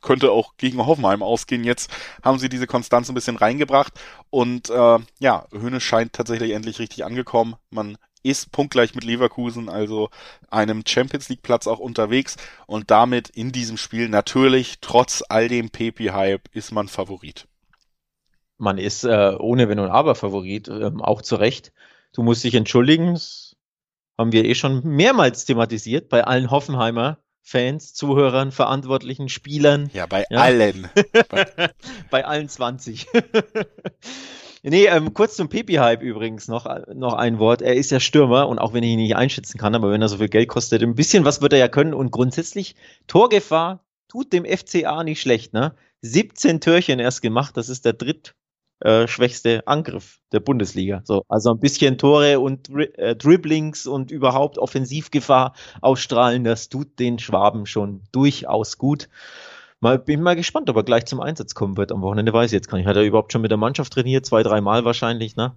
[0.05, 1.65] könnte auch gegen Hoffenheim ausgehen.
[1.65, 1.91] Jetzt
[2.23, 3.93] haben sie diese Konstanz ein bisschen reingebracht
[4.29, 7.55] und äh, ja, Höhne scheint tatsächlich endlich richtig angekommen.
[7.69, 10.09] Man ist punktgleich mit Leverkusen, also
[10.49, 15.69] einem Champions League Platz auch unterwegs und damit in diesem Spiel natürlich trotz all dem
[15.69, 17.47] Pepi-Hype ist man Favorit.
[18.57, 21.73] Man ist äh, ohne Wenn und Aber Favorit, äh, auch zu Recht.
[22.13, 23.55] Du musst dich entschuldigen, das
[24.17, 29.91] haben wir eh schon mehrmals thematisiert bei allen Hoffenheimer Fans, Zuhörern, Verantwortlichen, Spielern.
[29.93, 30.39] Ja, bei ja.
[30.39, 30.89] allen.
[32.09, 33.05] bei allen 20.
[34.63, 37.61] nee, ähm, kurz zum Pepi-Hype übrigens noch, noch ein Wort.
[37.61, 40.09] Er ist ja Stürmer und auch wenn ich ihn nicht einschätzen kann, aber wenn er
[40.09, 44.33] so viel Geld kostet, ein bisschen was wird er ja können und grundsätzlich Torgefahr tut
[44.33, 45.75] dem FCA nicht schlecht, ne?
[46.01, 48.33] 17 Türchen erst gemacht, das ist der dritt
[48.85, 51.01] äh, schwächste Angriff der Bundesliga.
[51.05, 57.17] So, also ein bisschen Tore und äh, Dribblings und überhaupt Offensivgefahr ausstrahlen, das tut den
[57.17, 59.09] Schwaben schon durchaus gut.
[59.79, 61.91] Mal, bin mal gespannt, ob er gleich zum Einsatz kommen wird.
[61.91, 62.87] Am Wochenende weiß ich jetzt gar nicht.
[62.87, 64.25] Hat er überhaupt schon mit der Mannschaft trainiert?
[64.25, 65.53] Zwei, dreimal wahrscheinlich, ne?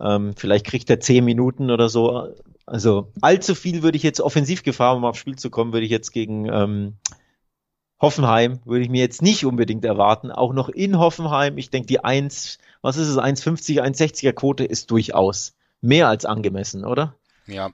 [0.00, 2.34] Ähm, vielleicht kriegt er zehn Minuten oder so.
[2.64, 6.12] Also allzu viel würde ich jetzt Offensivgefahr, um aufs Spiel zu kommen, würde ich jetzt
[6.12, 6.94] gegen ähm,
[8.00, 10.30] Hoffenheim würde ich mir jetzt nicht unbedingt erwarten.
[10.30, 11.58] Auch noch in Hoffenheim.
[11.58, 16.84] Ich denke, die 1, was ist es, 1,50, 1,60er Quote ist durchaus mehr als angemessen,
[16.84, 17.14] oder?
[17.46, 17.70] Ja,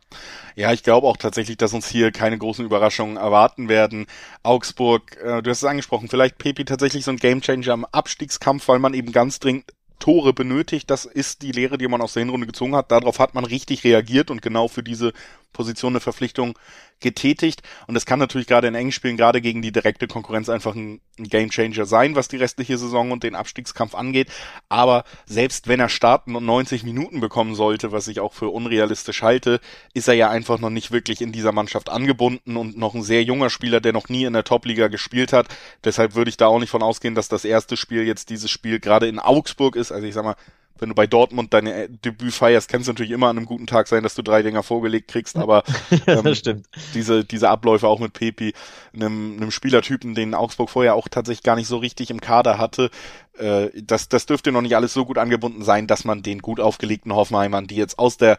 [0.54, 4.06] ja, ich glaube auch tatsächlich, dass uns hier keine großen Überraschungen erwarten werden.
[4.42, 8.78] Augsburg, äh, du hast es angesprochen, vielleicht Pepi tatsächlich so ein Gamechanger im Abstiegskampf, weil
[8.78, 9.66] man eben ganz dringend
[9.98, 10.90] Tore benötigt.
[10.90, 12.90] Das ist die Lehre, die man aus der Hinrunde gezogen hat.
[12.90, 15.12] Darauf hat man richtig reagiert und genau für diese
[15.52, 16.58] Position eine Verpflichtung
[17.00, 17.62] getätigt.
[17.86, 21.00] Und das kann natürlich gerade in engen Spielen, gerade gegen die direkte Konkurrenz einfach ein,
[21.18, 24.30] ein Gamechanger sein, was die restliche Saison und den Abstiegskampf angeht.
[24.68, 29.22] Aber selbst wenn er starten und 90 Minuten bekommen sollte, was ich auch für unrealistisch
[29.22, 29.60] halte,
[29.92, 33.22] ist er ja einfach noch nicht wirklich in dieser Mannschaft angebunden und noch ein sehr
[33.22, 35.48] junger Spieler, der noch nie in der Top-Liga gespielt hat.
[35.84, 38.80] Deshalb würde ich da auch nicht von ausgehen, dass das erste Spiel jetzt dieses Spiel
[38.80, 39.92] gerade in Augsburg ist.
[39.92, 40.36] Also ich sag mal,
[40.78, 43.66] wenn du bei Dortmund deine äh, Debüt feierst, kann es natürlich immer an einem guten
[43.66, 45.64] Tag sein, dass du drei Dinger vorgelegt kriegst, aber
[46.06, 46.66] ja, ähm, stimmt.
[46.94, 48.52] diese, diese Abläufe auch mit Pepi,
[48.94, 52.90] einem, einem Spielertypen, den Augsburg vorher auch tatsächlich gar nicht so richtig im Kader hatte,
[53.38, 56.60] äh, das, das dürfte noch nicht alles so gut angebunden sein, dass man den gut
[56.60, 58.38] aufgelegten Hoffenheimern, die jetzt aus der,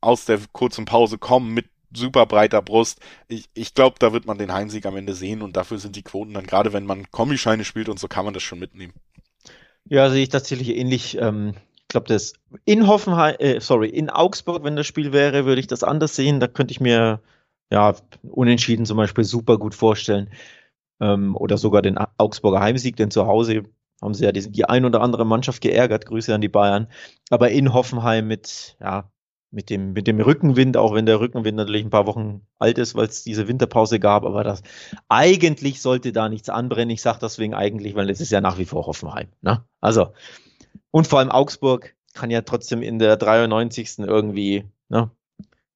[0.00, 3.00] aus der kurzen Pause kommen, mit super breiter Brust.
[3.28, 6.02] Ich, ich glaube, da wird man den Heimsieg am Ende sehen und dafür sind die
[6.02, 8.92] Quoten dann, gerade wenn man Kombischeine spielt und so, kann man das schon mitnehmen.
[9.88, 11.16] Ja, sehe ich tatsächlich ähnlich.
[11.18, 11.54] Ähm,
[11.86, 12.32] ich glaube, das
[12.64, 16.40] in Hoffenheim, äh, sorry, in Augsburg, wenn das Spiel wäre, würde ich das anders sehen.
[16.40, 17.20] Da könnte ich mir
[17.70, 20.30] ja unentschieden zum Beispiel super gut vorstellen.
[21.00, 23.62] Ähm, oder sogar den Augsburger Heimsieg, denn zu Hause
[24.02, 26.06] haben sie ja die, die ein oder andere Mannschaft geärgert.
[26.06, 26.88] Grüße an die Bayern.
[27.30, 29.08] Aber in Hoffenheim mit, ja,
[29.52, 32.96] mit dem, mit dem Rückenwind, auch wenn der Rückenwind natürlich ein paar Wochen alt ist,
[32.96, 34.62] weil es diese Winterpause gab, aber das
[35.08, 36.90] eigentlich sollte da nichts anbrennen.
[36.90, 39.28] Ich sage deswegen eigentlich, weil es ist ja nach wie vor Hoffenheim.
[39.40, 39.64] Ne?
[39.80, 40.08] Also
[40.90, 43.98] und vor allem Augsburg kann ja trotzdem in der 93.
[43.98, 45.10] irgendwie ne,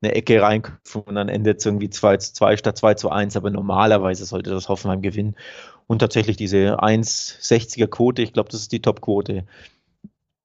[0.02, 3.36] eine Ecke reinköpfen und dann endet es irgendwie 2 zu 2 statt 2 zu 1.
[3.36, 5.36] Aber normalerweise sollte das Hoffenheim gewinnen.
[5.86, 9.44] Und tatsächlich diese 1,60er Quote, ich glaube, das ist die Top-Quote,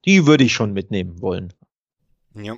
[0.05, 1.53] die würde ich schon mitnehmen wollen.
[2.33, 2.55] Ja.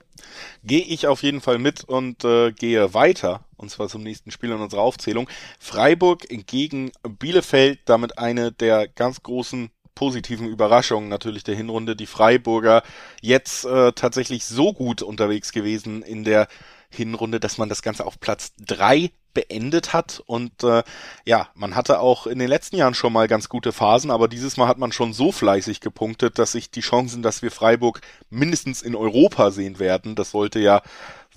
[0.64, 4.52] Gehe ich auf jeden Fall mit und äh, gehe weiter, und zwar zum nächsten Spiel
[4.52, 5.30] in unserer Aufzählung.
[5.60, 11.96] Freiburg gegen Bielefeld, damit eine der ganz großen positiven Überraschungen natürlich der Hinrunde.
[11.96, 12.84] Die Freiburger
[13.20, 16.48] jetzt äh, tatsächlich so gut unterwegs gewesen in der
[16.90, 20.22] Hinrunde, dass man das Ganze auf Platz drei beendet hat.
[20.28, 20.84] Und äh,
[21.26, 24.56] ja, man hatte auch in den letzten Jahren schon mal ganz gute Phasen, aber dieses
[24.56, 28.84] Mal hat man schon so fleißig gepunktet, dass sich die Chancen, dass wir Freiburg mindestens
[28.84, 30.84] in Europa sehen werden, das sollte ja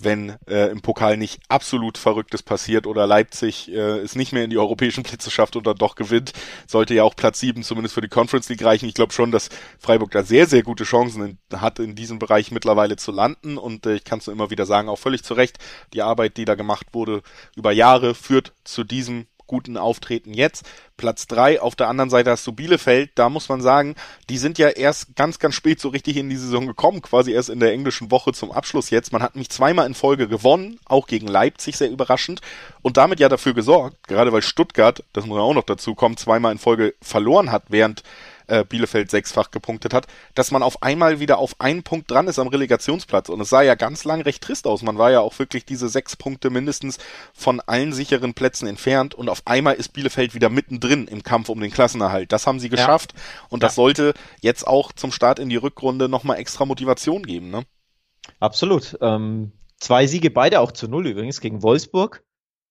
[0.03, 4.49] wenn äh, im Pokal nicht absolut Verrücktes passiert oder Leipzig äh, es nicht mehr in
[4.49, 6.33] die europäischen Plätze schafft dann doch gewinnt,
[6.67, 8.87] sollte ja auch Platz 7 zumindest für die Conference League reichen.
[8.87, 12.51] Ich glaube schon, dass Freiburg da sehr, sehr gute Chancen in, hat, in diesem Bereich
[12.51, 15.33] mittlerweile zu landen und äh, ich kann es nur immer wieder sagen, auch völlig zu
[15.33, 15.57] Recht,
[15.93, 17.21] die Arbeit, die da gemacht wurde
[17.55, 20.65] über Jahre, führt zu diesem guten Auftreten jetzt.
[20.95, 21.61] Platz drei.
[21.61, 23.11] Auf der anderen Seite hast du Bielefeld.
[23.15, 23.95] Da muss man sagen,
[24.29, 27.49] die sind ja erst ganz, ganz spät so richtig in die Saison gekommen, quasi erst
[27.49, 29.11] in der englischen Woche zum Abschluss jetzt.
[29.11, 32.39] Man hat mich zweimal in Folge gewonnen, auch gegen Leipzig sehr überraschend
[32.81, 36.15] und damit ja dafür gesorgt, gerade weil Stuttgart, das muss man auch noch dazu kommen,
[36.15, 38.03] zweimal in Folge verloren hat, während
[38.47, 42.39] äh, Bielefeld sechsfach gepunktet hat, dass man auf einmal wieder auf einen Punkt dran ist
[42.39, 43.29] am Relegationsplatz.
[43.29, 44.81] Und es sah ja ganz lang recht trist aus.
[44.81, 46.97] Man war ja auch wirklich diese sechs Punkte mindestens
[47.33, 49.13] von allen sicheren Plätzen entfernt.
[49.13, 52.31] Und auf einmal ist Bielefeld wieder mittendrin im Kampf um den Klassenerhalt.
[52.31, 53.13] Das haben sie geschafft.
[53.15, 53.21] Ja.
[53.49, 53.83] Und das ja.
[53.83, 57.49] sollte jetzt auch zum Start in die Rückrunde nochmal extra Motivation geben.
[57.49, 57.63] Ne?
[58.39, 58.97] Absolut.
[59.01, 62.23] Ähm, zwei Siege, beide auch zu null übrigens gegen Wolfsburg.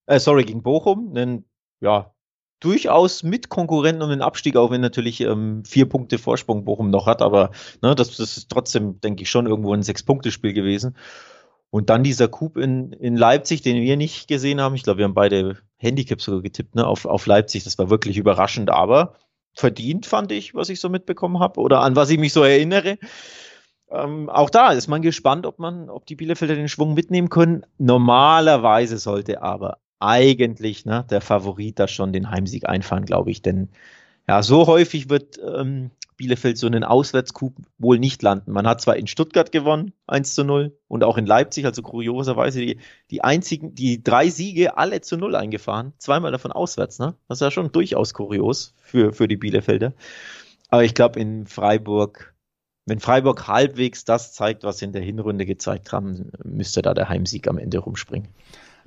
[0.07, 1.17] Äh, sorry, gegen Bochum.
[1.17, 1.45] Einen,
[1.81, 2.13] ja,
[2.61, 7.07] durchaus mit Konkurrenten um den Abstieg, auch wenn natürlich ähm, vier Punkte Vorsprung Bochum noch
[7.07, 7.51] hat, aber
[7.83, 10.97] ne, das, das ist trotzdem, denke ich, schon irgendwo ein Sechs-Punkte-Spiel gewesen.
[11.71, 14.75] Und dann dieser Coup in, in Leipzig, den wir nicht gesehen haben.
[14.75, 17.65] Ich glaube, wir haben beide Handicaps sogar getippt, ne, auf, auf Leipzig.
[17.65, 19.15] Das war wirklich überraschend, aber
[19.55, 22.99] verdient fand ich, was ich so mitbekommen habe oder an was ich mich so erinnere.
[23.91, 27.65] Ähm, auch da ist man gespannt, ob man, ob die Bielefelder den Schwung mitnehmen können.
[27.79, 33.43] Normalerweise sollte aber eigentlich ne, der Favorit da schon den Heimsieg einfahren, glaube ich.
[33.43, 33.69] Denn
[34.27, 38.53] ja, so häufig wird ähm, Bielefeld so einen Auswärtscoup wohl nicht landen.
[38.53, 42.61] Man hat zwar in Stuttgart gewonnen, 1 zu 0, und auch in Leipzig, also kurioserweise
[42.61, 42.79] die,
[43.11, 47.15] die einzigen, die drei Siege alle zu 0 eingefahren, zweimal davon auswärts, ne?
[47.27, 49.95] Das ist ja schon durchaus kurios für, für die Bielefelder.
[50.69, 52.35] Aber ich glaube, in Freiburg,
[52.85, 57.09] wenn Freiburg halbwegs das zeigt, was sie in der Hinrunde gezeigt haben, müsste da der
[57.09, 58.29] Heimsieg am Ende rumspringen.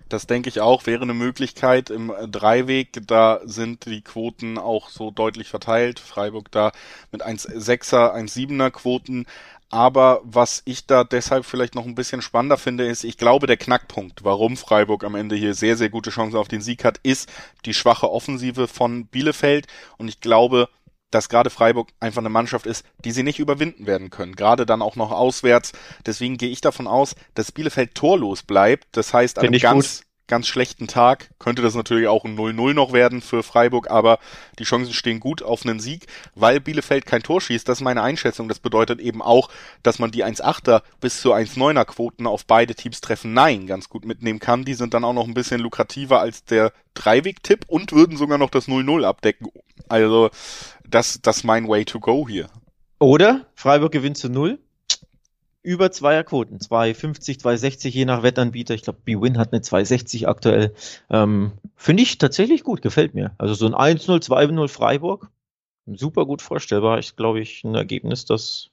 [0.09, 3.07] Das denke ich auch, wäre eine Möglichkeit im Dreiweg.
[3.07, 5.99] Da sind die Quoten auch so deutlich verteilt.
[5.99, 6.71] Freiburg da
[7.11, 9.25] mit 1,6er, 1,7er Quoten.
[9.73, 13.57] Aber was ich da deshalb vielleicht noch ein bisschen spannender finde, ist, ich glaube, der
[13.57, 17.27] Knackpunkt, warum Freiburg am Ende hier sehr, sehr gute Chancen auf den Sieg hat, ist
[17.65, 19.65] die schwache Offensive von Bielefeld.
[19.97, 20.69] Und ich glaube,
[21.13, 24.35] dass gerade Freiburg einfach eine Mannschaft ist, die sie nicht überwinden werden können.
[24.35, 25.73] Gerade dann auch noch auswärts.
[26.05, 28.87] Deswegen gehe ich davon aus, dass Bielefeld torlos bleibt.
[28.93, 32.73] Das heißt, an einem ganz, gut ganz schlechten Tag könnte das natürlich auch ein 0-0
[32.73, 34.19] noch werden für Freiburg, aber
[34.57, 37.67] die Chancen stehen gut auf einen Sieg, weil Bielefeld kein Tor schießt.
[37.67, 38.47] Das ist meine Einschätzung.
[38.47, 39.49] Das bedeutet eben auch,
[39.83, 44.05] dass man die 1-8er bis zu 1-9er Quoten auf beide Teams treffen Nein ganz gut
[44.05, 44.65] mitnehmen kann.
[44.65, 48.49] Die sind dann auch noch ein bisschen lukrativer als der Dreiweg-Tipp und würden sogar noch
[48.49, 49.49] das 0-0 abdecken.
[49.89, 50.29] Also
[50.93, 52.49] das, das ist mein Way to go hier.
[52.99, 54.59] Oder Freiburg gewinnt zu 0
[55.61, 56.59] über Zweierquoten.
[56.59, 58.73] 2,50, 2,60 je nach Wettanbieter.
[58.73, 60.73] Ich glaube, B-Win hat eine 2,60 aktuell.
[61.09, 63.33] Ähm, Finde ich tatsächlich gut, gefällt mir.
[63.37, 65.29] Also so ein 1-0, 2-0 Freiburg.
[65.85, 66.99] Super gut vorstellbar.
[66.99, 68.69] Ich glaube ich ein Ergebnis, das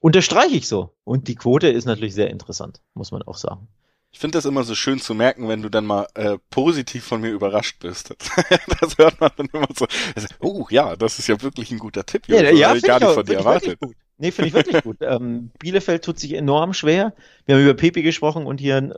[0.00, 0.94] unterstreiche ich so.
[1.04, 3.68] Und die Quote ist natürlich sehr interessant, muss man auch sagen.
[4.16, 7.20] Ich finde das immer so schön zu merken, wenn du dann mal äh, positiv von
[7.20, 8.14] mir überrascht bist.
[8.80, 9.86] das hört man dann immer so.
[10.14, 12.26] Also, oh ja, das ist ja wirklich ein guter Tipp.
[12.26, 13.78] Ja, ja, ja gar nicht von dir erwartet.
[14.16, 14.96] Nee, finde ich wirklich gut.
[15.02, 17.12] Ähm, Bielefeld tut sich enorm schwer.
[17.44, 18.94] Wir haben über Pepe gesprochen und hier ein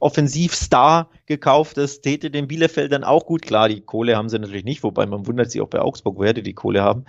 [0.00, 1.76] Offensivstar gekauft.
[1.76, 3.42] Das täte den Bielefeld dann auch gut.
[3.42, 6.32] Klar, die Kohle haben sie natürlich nicht, wobei man wundert sich auch bei Augsburg, woher
[6.32, 7.04] die die Kohle haben.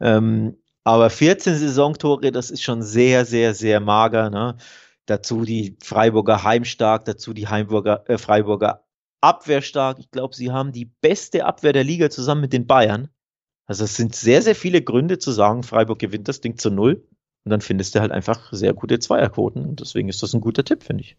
[0.00, 4.30] Ähm, aber 14 Saisontore, das ist schon sehr, sehr, sehr mager.
[4.30, 4.56] Ne?
[5.10, 8.84] Dazu die Freiburger heimstark, dazu die Heimburger, äh, Freiburger
[9.20, 9.98] abwehrstark.
[9.98, 13.08] Ich glaube, sie haben die beste Abwehr der Liga zusammen mit den Bayern.
[13.66, 17.04] Also es sind sehr, sehr viele Gründe zu sagen, Freiburg gewinnt das Ding zu null.
[17.44, 19.64] Und dann findest du halt einfach sehr gute Zweierquoten.
[19.64, 21.16] Und deswegen ist das ein guter Tipp, finde ich.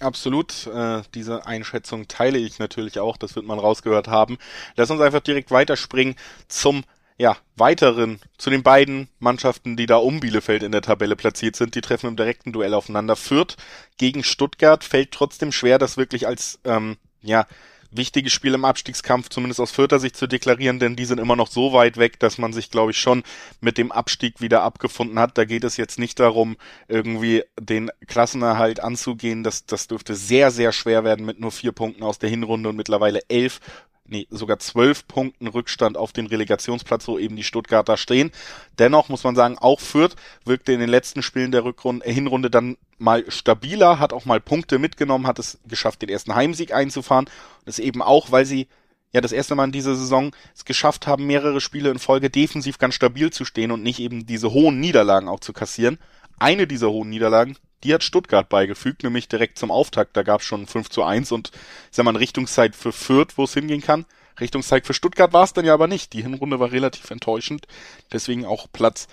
[0.00, 4.38] Absolut, äh, diese Einschätzung teile ich natürlich auch, das wird man rausgehört haben.
[4.74, 6.14] Lass uns einfach direkt weiterspringen
[6.48, 6.82] zum
[7.18, 11.74] ja, weiteren, zu den beiden Mannschaften, die da um Bielefeld in der Tabelle platziert sind,
[11.74, 13.16] die treffen im direkten Duell aufeinander.
[13.16, 13.56] Fürth
[13.96, 17.46] gegen Stuttgart fällt trotzdem schwer, das wirklich als ähm, ja,
[17.90, 21.48] wichtiges Spiel im Abstiegskampf, zumindest aus Fürther Sicht zu deklarieren, denn die sind immer noch
[21.48, 23.22] so weit weg, dass man sich, glaube ich, schon
[23.60, 25.38] mit dem Abstieg wieder abgefunden hat.
[25.38, 29.42] Da geht es jetzt nicht darum, irgendwie den Klassenerhalt anzugehen.
[29.42, 32.76] Das, das dürfte sehr, sehr schwer werden mit nur vier Punkten aus der Hinrunde und
[32.76, 33.60] mittlerweile elf
[34.08, 38.30] nee, sogar zwölf Punkten Rückstand auf den Relegationsplatz, wo eben die Stuttgarter stehen.
[38.78, 42.76] Dennoch muss man sagen, auch Fürth wirkte in den letzten Spielen der Rückrunde, Hinrunde dann
[42.98, 47.30] mal stabiler, hat auch mal Punkte mitgenommen, hat es geschafft, den ersten Heimsieg einzufahren.
[47.64, 48.68] Das eben auch, weil sie
[49.12, 52.78] ja das erste Mal in dieser Saison es geschafft haben, mehrere Spiele in Folge defensiv
[52.78, 55.98] ganz stabil zu stehen und nicht eben diese hohen Niederlagen auch zu kassieren.
[56.38, 60.16] Eine dieser hohen Niederlagen, die hat Stuttgart beigefügt, nämlich direkt zum Auftakt.
[60.16, 61.50] Da gab es schon 5 zu 1 und
[61.90, 64.04] sag mal, Richtungszeit für Fürth, wo es hingehen kann.
[64.40, 66.12] Richtungszeit für Stuttgart war es dann ja aber nicht.
[66.12, 67.66] Die Hinrunde war relativ enttäuschend.
[68.12, 69.08] Deswegen auch Platz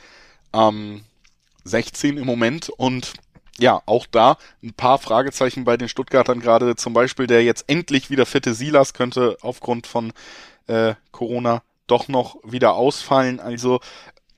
[0.54, 1.04] ähm,
[1.64, 2.70] 16 im Moment.
[2.70, 3.14] Und
[3.58, 6.76] ja, auch da ein paar Fragezeichen bei den Stuttgartern gerade.
[6.76, 10.14] Zum Beispiel der jetzt endlich wieder fitte Silas könnte aufgrund von
[10.68, 13.40] äh, Corona doch noch wieder ausfallen.
[13.40, 13.80] Also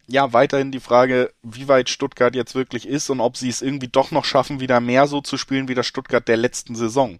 [0.08, 3.90] ja, weiterhin die Frage, wie weit Stuttgart jetzt wirklich ist und ob sie es irgendwie
[3.90, 7.20] doch noch schaffen, wieder mehr so zu spielen wie das Stuttgart der letzten Saison.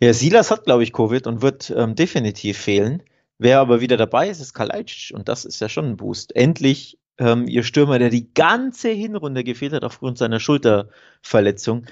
[0.00, 3.02] Ja, Silas hat, glaube ich, Covid und wird ähm, definitiv fehlen.
[3.38, 6.34] Wer aber wieder dabei ist, ist Kalajdzic und das ist ja schon ein Boost.
[6.34, 11.86] Endlich ähm, ihr Stürmer, der die ganze Hinrunde gefehlt hat aufgrund seiner Schulterverletzung,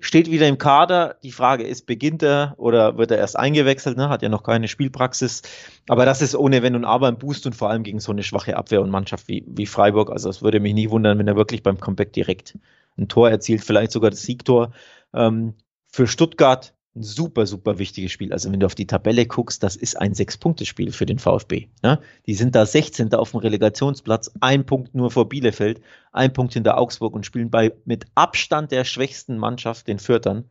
[0.00, 1.16] steht wieder im Kader.
[1.22, 3.96] Die Frage ist, beginnt er oder wird er erst eingewechselt?
[3.96, 4.08] Ne?
[4.08, 5.42] Hat ja noch keine Spielpraxis.
[5.88, 8.22] Aber das ist ohne Wenn und Aber ein Boost und vor allem gegen so eine
[8.22, 10.10] schwache Abwehr und Mannschaft wie, wie Freiburg.
[10.10, 12.58] Also es würde mich nie wundern, wenn er wirklich beim Comeback direkt
[12.98, 14.72] ein Tor erzielt, vielleicht sogar das Siegtor.
[15.14, 15.54] Ähm,
[15.88, 18.32] für Stuttgart ein super, super wichtiges Spiel.
[18.32, 21.68] Also wenn du auf die Tabelle guckst, das ist ein Sechs-Punkte-Spiel für den VfB.
[21.82, 22.00] Ne?
[22.26, 23.14] Die sind da 16.
[23.14, 25.80] auf dem Relegationsplatz, ein Punkt nur vor Bielefeld,
[26.12, 30.50] ein Punkt hinter Augsburg und spielen bei mit Abstand der schwächsten Mannschaft, den Fürtern.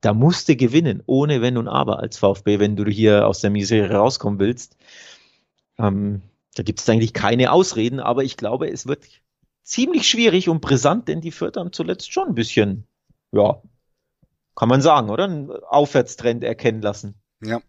[0.00, 3.94] Da musste gewinnen, ohne Wenn und Aber als VfB, wenn du hier aus der Misere
[3.94, 4.76] rauskommen willst.
[5.78, 6.22] Ähm,
[6.54, 9.04] da gibt es eigentlich keine Ausreden, aber ich glaube, es wird
[9.62, 12.86] ziemlich schwierig und brisant, denn die Fürth haben zuletzt schon ein bisschen,
[13.32, 13.60] ja,
[14.56, 15.24] kann man sagen, oder?
[15.24, 17.20] Ein Aufwärtstrend erkennen lassen.
[17.42, 17.60] Ja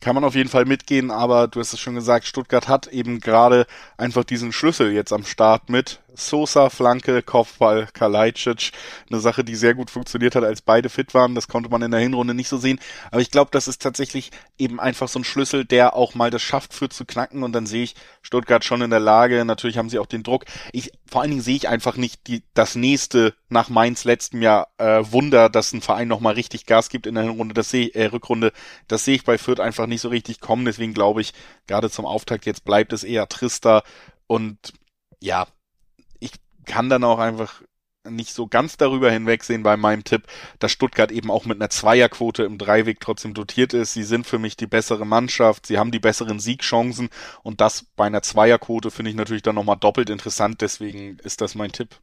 [0.00, 3.20] kann man auf jeden Fall mitgehen, aber du hast es schon gesagt, Stuttgart hat eben
[3.20, 3.66] gerade
[3.98, 8.72] einfach diesen Schlüssel jetzt am Start mit Sosa, Flanke, Kopfball, Kalajdzic.
[9.10, 11.34] Eine Sache, die sehr gut funktioniert hat, als beide fit waren.
[11.34, 12.80] Das konnte man in der Hinrunde nicht so sehen.
[13.10, 16.42] Aber ich glaube, das ist tatsächlich eben einfach so ein Schlüssel, der auch mal das
[16.42, 17.42] schafft für zu knacken.
[17.42, 19.44] Und dann sehe ich Stuttgart schon in der Lage.
[19.44, 20.44] Natürlich haben sie auch den Druck.
[20.72, 24.68] Ich, vor allen Dingen sehe ich einfach nicht die, das nächste nach Mainz letztem Jahr
[24.78, 27.54] äh, Wunder, dass ein Verein nochmal richtig Gas gibt in der Hinrunde.
[27.54, 28.52] Das sehe äh, Rückrunde.
[28.88, 30.64] Das sehe ich bei Fürth einfach nicht so richtig kommen.
[30.64, 31.32] Deswegen glaube ich,
[31.66, 33.82] gerade zum Auftakt jetzt bleibt es eher trister.
[34.26, 34.72] Und
[35.20, 35.59] ja, ich
[36.70, 37.62] kann dann auch einfach
[38.08, 40.22] nicht so ganz darüber hinwegsehen bei meinem Tipp,
[40.58, 43.92] dass Stuttgart eben auch mit einer Zweierquote im Dreiweg trotzdem dotiert ist.
[43.92, 47.10] Sie sind für mich die bessere Mannschaft, sie haben die besseren Siegchancen
[47.42, 51.54] und das bei einer Zweierquote finde ich natürlich dann nochmal doppelt interessant, deswegen ist das
[51.54, 51.96] mein Tipp.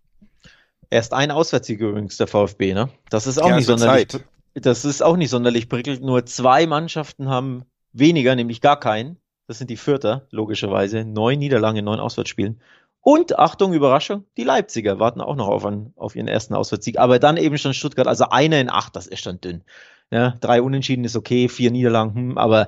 [0.90, 2.90] Erst ein Auswärtssieg übrigens der VfB, ne?
[3.10, 4.10] Das ist auch ja, nicht sonderlich.
[4.10, 4.24] Zeit.
[4.54, 6.02] das ist auch nicht sonderlich prickelnd.
[6.02, 9.18] Nur zwei Mannschaften haben weniger, nämlich gar keinen.
[9.48, 11.04] Das sind die Vierter, logischerweise.
[11.06, 12.62] Neun Niederlagen in neun Auswärtsspielen.
[13.08, 17.00] Und Achtung, Überraschung, die Leipziger warten auch noch auf, einen, auf ihren ersten Auswärtssieg.
[17.00, 19.64] Aber dann eben schon Stuttgart, also einer in acht, das ist schon dünn.
[20.12, 22.68] Ja, drei Unentschieden ist okay, vier Niederlagen, hm, aber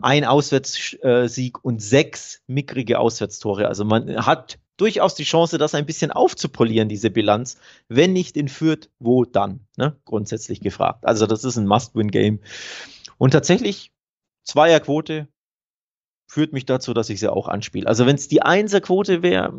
[0.00, 3.68] ein Auswärtssieg und sechs mickrige Auswärtstore.
[3.68, 7.58] Also man hat durchaus die Chance, das ein bisschen aufzupolieren, diese Bilanz.
[7.90, 9.66] Wenn nicht in Fürth, wo dann?
[9.76, 9.94] Ne?
[10.06, 11.04] Grundsätzlich gefragt.
[11.04, 12.40] Also das ist ein Must-Win-Game.
[13.18, 13.92] Und tatsächlich,
[14.42, 15.28] Zweierquote
[16.26, 17.86] führt mich dazu, dass ich sie auch anspiele.
[17.86, 19.52] Also wenn es die Einserquote wäre,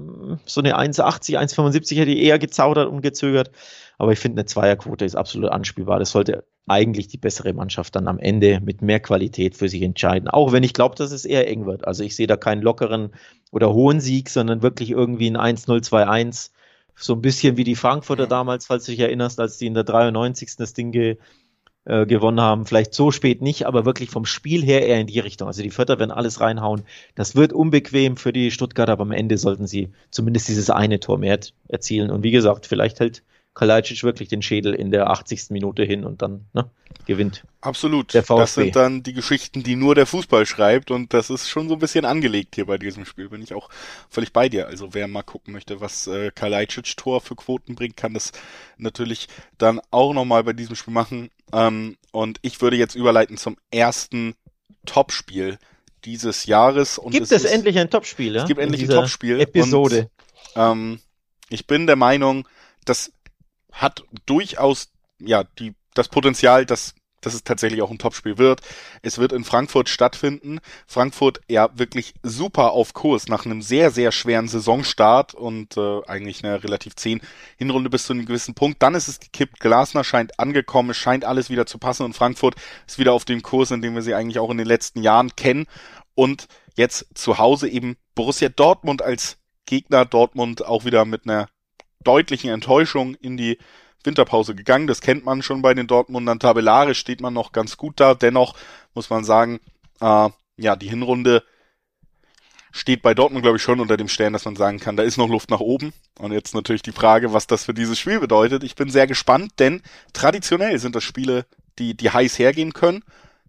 [0.45, 3.51] so eine 1,80, 1,75 hätte ich eher gezaudert und gezögert.
[3.97, 5.99] Aber ich finde, eine Zweierquote ist absolut anspielbar.
[5.99, 10.28] Das sollte eigentlich die bessere Mannschaft dann am Ende mit mehr Qualität für sich entscheiden.
[10.28, 11.88] Auch wenn ich glaube, dass es eher eng wird.
[11.88, 13.11] Also ich sehe da keinen lockeren
[13.51, 16.51] oder hohen Sieg, sondern wirklich irgendwie ein 1-0, 2-1.
[16.95, 19.86] So ein bisschen wie die Frankfurter damals, falls du dich erinnerst, als die in der
[19.86, 20.57] 93.
[20.57, 21.18] das Ding ge,
[21.88, 22.65] äh, gewonnen haben.
[22.65, 25.47] Vielleicht so spät nicht, aber wirklich vom Spiel her eher in die Richtung.
[25.47, 26.83] Also die Vierter werden alles reinhauen.
[27.15, 31.17] Das wird unbequem für die Stuttgarter, aber am Ende sollten sie zumindest dieses eine Tor
[31.17, 32.11] mehr erzielen.
[32.11, 33.23] Und wie gesagt, vielleicht hält
[33.58, 35.49] Kalajdzic wirklich den Schädel in der 80.
[35.49, 36.70] Minute hin und dann ne,
[37.08, 37.43] gewinnt.
[37.60, 38.14] Absolut.
[38.14, 41.74] Das sind dann die Geschichten, die nur der Fußball schreibt und das ist schon so
[41.74, 43.30] ein bisschen angelegt hier bei diesem Spiel.
[43.30, 43.70] Bin ich auch
[44.12, 44.68] völlig bei dir.
[44.68, 48.32] Also wer mal gucken möchte, was äh, Kalajdzic Tor für Quoten bringt, kann das
[48.78, 49.28] natürlich
[49.58, 51.32] dann auch nochmal bei diesem Spiel machen.
[51.51, 54.36] Ähm, und ich würde jetzt überleiten zum ersten
[54.86, 55.58] Topspiel
[56.05, 56.99] dieses Jahres.
[56.99, 58.36] Und gibt es, es ist, endlich ein Topspiel?
[58.36, 58.43] Ja?
[58.43, 59.39] Es gibt endlich ein Topspiel.
[59.39, 60.12] Episode.
[60.53, 60.99] Und, ähm,
[61.49, 62.47] ich bin der Meinung,
[62.88, 63.12] dass
[63.72, 64.89] hat durchaus
[65.20, 68.61] ja die das Potenzial, dass dass es tatsächlich auch ein Topspiel wird.
[69.01, 70.59] Es wird in Frankfurt stattfinden.
[70.86, 76.43] Frankfurt ja wirklich super auf Kurs nach einem sehr, sehr schweren Saisonstart und äh, eigentlich
[76.43, 77.22] eine relativ zehn
[77.57, 78.82] Hinrunde bis zu einem gewissen Punkt.
[78.82, 79.59] Dann ist es gekippt.
[79.59, 80.91] Glasner scheint angekommen.
[80.91, 82.55] Es scheint alles wieder zu passen und Frankfurt
[82.86, 85.36] ist wieder auf dem Kurs, in dem wir sie eigentlich auch in den letzten Jahren
[85.36, 85.65] kennen.
[86.13, 90.05] Und jetzt zu Hause eben Borussia Dortmund als Gegner.
[90.05, 91.49] Dortmund auch wieder mit einer
[92.08, 93.58] deutlichen Enttäuschung in die
[94.03, 94.88] Winterpause gegangen.
[94.88, 96.39] Das kennt man schon bei den Dortmundern.
[96.39, 98.14] Tabellarisch steht man noch ganz gut da.
[98.14, 98.55] Dennoch
[98.93, 99.60] muss man sagen,
[99.99, 101.43] äh, ja, die Hinrunde
[102.72, 105.18] steht bei Dortmund, glaube ich, schon unter dem Stern, dass man sagen kann, da ist
[105.18, 105.93] noch Luft nach oben.
[106.20, 108.64] Und jetzt natürlich die Frage, was das für dieses Spiel bedeutet.
[108.64, 109.82] Ich bin sehr gespannt, denn
[110.14, 111.45] traditionell sind das Spiele,
[111.80, 113.03] die, die heiß hergehen können.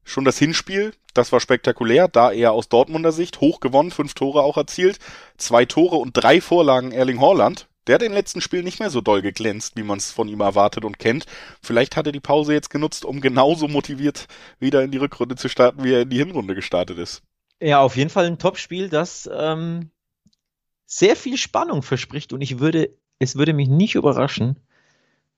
[0.05, 4.43] Schon das Hinspiel, das war spektakulär, da eher aus Dortmunder Sicht, hoch gewonnen, fünf Tore
[4.43, 4.99] auch erzielt,
[5.37, 7.68] zwei Tore und drei Vorlagen Erling Haaland.
[7.89, 10.29] Der hat in den letzten Spielen nicht mehr so doll geglänzt, wie man es von
[10.29, 11.25] ihm erwartet und kennt.
[11.63, 14.29] Vielleicht hat er die Pause jetzt genutzt, um genauso motiviert
[14.61, 17.23] wieder in die Rückrunde zu starten, wie er in die Hinrunde gestartet ist.
[17.61, 19.91] Ja, auf jeden Fall ein Topspiel, das ähm,
[20.87, 24.61] sehr viel Spannung verspricht und ich würde, es würde mich nicht überraschen,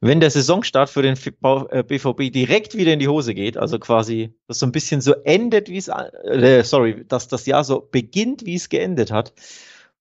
[0.01, 4.35] wenn der Saisonstart für den BVB äh, direkt wieder in die Hose geht, also quasi
[4.49, 8.45] das so ein bisschen so endet, wie es, äh, sorry, dass das Jahr so beginnt,
[8.45, 9.35] wie es geendet hat,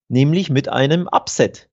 [0.08, 1.69] nämlich mit einem Upset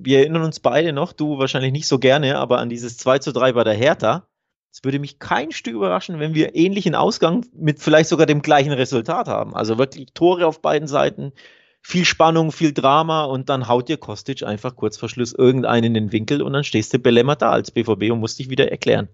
[0.00, 3.32] wir erinnern uns beide noch, du wahrscheinlich nicht so gerne, aber an dieses 2 zu
[3.32, 4.26] 3 bei der Hertha.
[4.72, 8.72] Es würde mich kein Stück überraschen, wenn wir ähnlichen Ausgang mit vielleicht sogar dem gleichen
[8.72, 9.54] Resultat haben.
[9.54, 11.32] Also wirklich Tore auf beiden Seiten,
[11.80, 15.94] viel Spannung, viel Drama und dann haut dir Kostic einfach kurz vor Schluss irgendeinen in
[15.94, 19.08] den Winkel und dann stehst du Belemmer da als BVB und musst dich wieder erklären.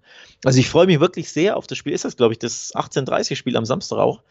[0.44, 1.92] Also ich freue mich wirklich sehr auf das Spiel.
[1.92, 4.22] Ist das, glaube ich, das 18:30 Spiel am Samstag auch.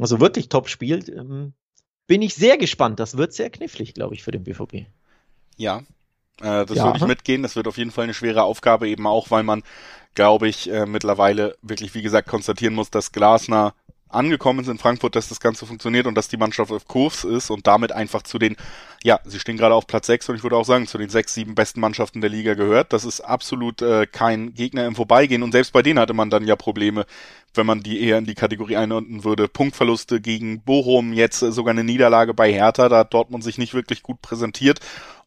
[0.00, 1.04] Also wirklich Top-Spiel.
[1.08, 1.54] Ähm,
[2.06, 3.00] bin ich sehr gespannt.
[3.00, 4.86] Das wird sehr knifflig, glaube ich, für den BVB.
[5.56, 5.82] Ja,
[6.40, 6.84] äh, das ja.
[6.84, 7.42] würde ich mitgehen.
[7.42, 9.62] Das wird auf jeden Fall eine schwere Aufgabe, eben auch, weil man,
[10.14, 13.74] glaube ich, äh, mittlerweile wirklich, wie gesagt, konstatieren muss, dass Glasner
[14.08, 17.50] angekommen ist in Frankfurt, dass das Ganze funktioniert und dass die Mannschaft auf Kurs ist
[17.50, 18.56] und damit einfach zu den,
[19.02, 21.34] ja, sie stehen gerade auf Platz 6 und ich würde auch sagen, zu den sechs,
[21.34, 22.92] sieben besten Mannschaften der Liga gehört.
[22.92, 26.46] Das ist absolut äh, kein Gegner im Vorbeigehen und selbst bei denen hatte man dann
[26.46, 27.04] ja Probleme,
[27.54, 29.48] wenn man die eher in die Kategorie einordnen würde.
[29.48, 33.74] Punktverluste gegen Bochum, jetzt äh, sogar eine Niederlage bei Hertha, da hat Dortmund sich nicht
[33.74, 34.80] wirklich gut präsentiert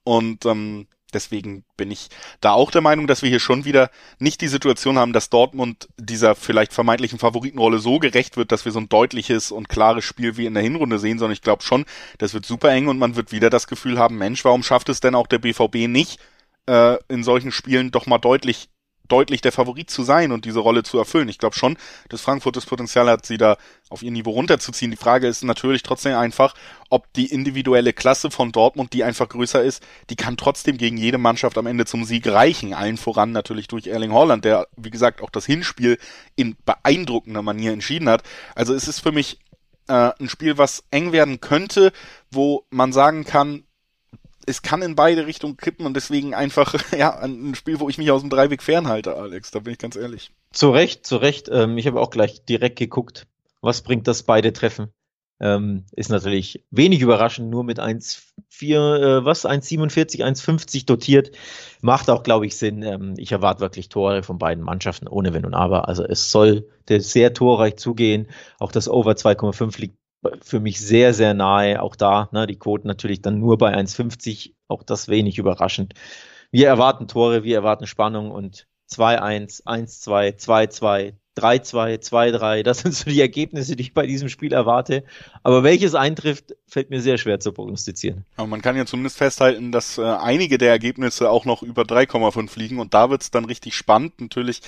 [0.04, 2.10] und ähm, deswegen bin ich
[2.42, 3.90] da auch der Meinung, dass wir hier schon wieder
[4.20, 8.72] nicht die Situation haben, dass Dortmund dieser vielleicht vermeintlichen Favoritenrolle so gerecht wird, dass wir
[8.72, 11.86] so ein deutliches und klares Spiel wie in der Hinrunde sehen, sondern ich glaube schon,
[12.18, 15.00] das wird super eng und man wird wieder das Gefühl haben, Mensch, warum schafft es
[15.00, 16.20] denn auch der BVB nicht,
[16.68, 18.70] äh, in solchen Spielen doch mal deutlich
[19.12, 21.30] deutlich der Favorit zu sein und diese Rolle zu erfüllen.
[21.30, 21.78] Ich glaube schon,
[22.10, 23.58] dass Frankfurt das Potenzial hat, sie da
[23.90, 24.92] auf ihr Niveau runterzuziehen.
[24.92, 26.54] Die Frage ist natürlich trotzdem einfach,
[26.90, 31.18] ob die individuelle Klasse von Dortmund, die einfach größer ist, die kann trotzdem gegen jede
[31.18, 32.74] Mannschaft am Ende zum Sieg reichen.
[32.74, 35.98] Allen voran natürlich durch Erling Holland, der, wie gesagt, auch das Hinspiel
[36.36, 38.24] in beeindruckender Manier entschieden hat.
[38.56, 39.40] Also es ist für mich
[39.88, 41.92] äh, ein Spiel, was eng werden könnte,
[42.32, 43.64] wo man sagen kann,
[44.50, 48.12] es kann in beide Richtungen kippen und deswegen einfach, ja, ein Spiel, wo ich mich
[48.12, 50.32] aus dem Dreiweg fernhalte, Alex, da bin ich ganz ehrlich.
[50.52, 51.50] Zu Recht, zu Recht.
[51.52, 53.28] Ähm, ich habe auch gleich direkt geguckt,
[53.62, 54.92] was bringt das beide Treffen.
[55.42, 61.32] Ähm, ist natürlich wenig überraschend, nur mit 1,4, äh, was, 1,47, 1,50 dotiert.
[61.82, 62.84] Macht auch, glaube ich, Sinn.
[62.84, 65.88] Ähm, ich erwarte wirklich Tore von beiden Mannschaften, ohne Wenn und Aber.
[65.88, 68.28] Also es sollte sehr torreich zugehen.
[68.58, 69.98] Auch das Over 2,5 liegt
[70.42, 71.82] für mich sehr, sehr nahe.
[71.82, 74.54] Auch da, ne, die Quoten natürlich dann nur bei 1,50.
[74.68, 75.94] Auch das wenig überraschend.
[76.52, 82.64] Wir erwarten Tore, wir erwarten Spannung und 2-1, 1-2, 2-2, 3-2, 2-3.
[82.64, 85.04] Das sind so die Ergebnisse, die ich bei diesem Spiel erwarte.
[85.44, 88.26] Aber welches eintrifft, fällt mir sehr schwer zu prognostizieren.
[88.36, 92.58] Aber man kann ja zumindest festhalten, dass äh, einige der Ergebnisse auch noch über 3,5
[92.58, 94.22] liegen und da wird's dann richtig spannend.
[94.22, 94.62] Natürlich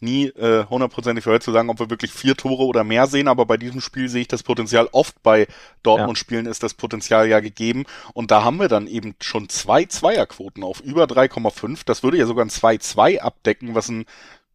[0.00, 3.46] nie äh, hundertprozentig äh, zu sagen, ob wir wirklich vier Tore oder mehr sehen, aber
[3.46, 5.46] bei diesem Spiel sehe ich das Potenzial oft bei
[5.82, 10.62] Dortmund-Spielen ist das Potenzial ja gegeben und da haben wir dann eben schon zwei Zweierquoten
[10.62, 11.80] auf über 3,5.
[11.84, 14.04] Das würde ja sogar ein 2-2 abdecken, was ein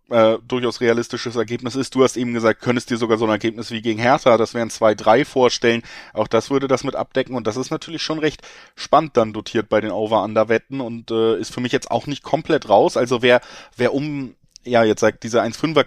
[0.10, 1.96] äh, durchaus realistisches Ergebnis ist.
[1.96, 4.70] Du hast eben gesagt, könntest dir sogar so ein Ergebnis wie gegen Hertha, das wären
[4.70, 5.84] 2-3 vorstellen.
[6.14, 8.42] Auch das würde das mit abdecken und das ist natürlich schon recht
[8.76, 12.70] spannend dann dotiert bei den Over-Under-Wetten und äh, ist für mich jetzt auch nicht komplett
[12.70, 12.98] raus.
[12.98, 13.42] Also wer,
[13.78, 15.86] wer um, ja, jetzt sagt diese 1-5er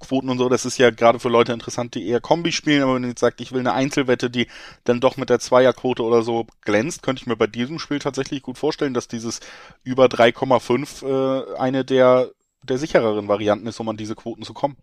[0.00, 2.96] Quoten und so, das ist ja gerade für Leute interessant, die eher Kombi spielen, aber
[2.96, 4.48] wenn ihr jetzt sagt, ich will eine Einzelwette, die
[4.84, 8.42] dann doch mit der Zweierquote oder so glänzt, könnte ich mir bei diesem Spiel tatsächlich
[8.42, 9.40] gut vorstellen, dass dieses
[9.82, 12.30] über 3,5 äh, eine der
[12.68, 14.76] der sichereren Varianten ist, um an diese Quoten zu kommen.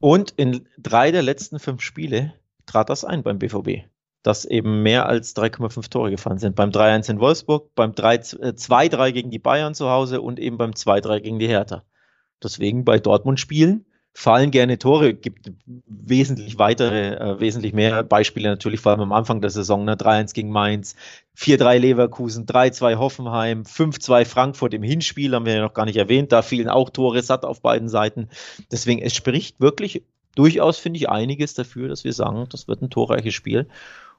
[0.00, 2.34] Und in drei der letzten fünf Spiele
[2.66, 3.88] trat das ein beim BVB,
[4.22, 6.56] dass eben mehr als 3,5 Tore gefallen sind.
[6.56, 10.72] Beim 3-1 in Wolfsburg, beim 2-3 äh, gegen die Bayern zu Hause und eben beim
[10.72, 11.84] 2-3 gegen die Hertha.
[12.42, 13.86] Deswegen bei Dortmund-Spielen
[14.18, 15.52] fallen gerne Tore, gibt
[15.86, 19.94] wesentlich weitere, äh, wesentlich mehr Beispiele natürlich, vor allem am Anfang der Saison, ne?
[19.94, 20.96] 3-1 gegen Mainz,
[21.36, 26.32] 4-3 Leverkusen, 3-2 Hoffenheim, 5-2 Frankfurt im Hinspiel, haben wir ja noch gar nicht erwähnt,
[26.32, 28.28] da fielen auch Tore satt auf beiden Seiten.
[28.72, 30.02] Deswegen, es spricht wirklich
[30.34, 33.68] durchaus, finde ich, einiges dafür, dass wir sagen, das wird ein torreiches Spiel.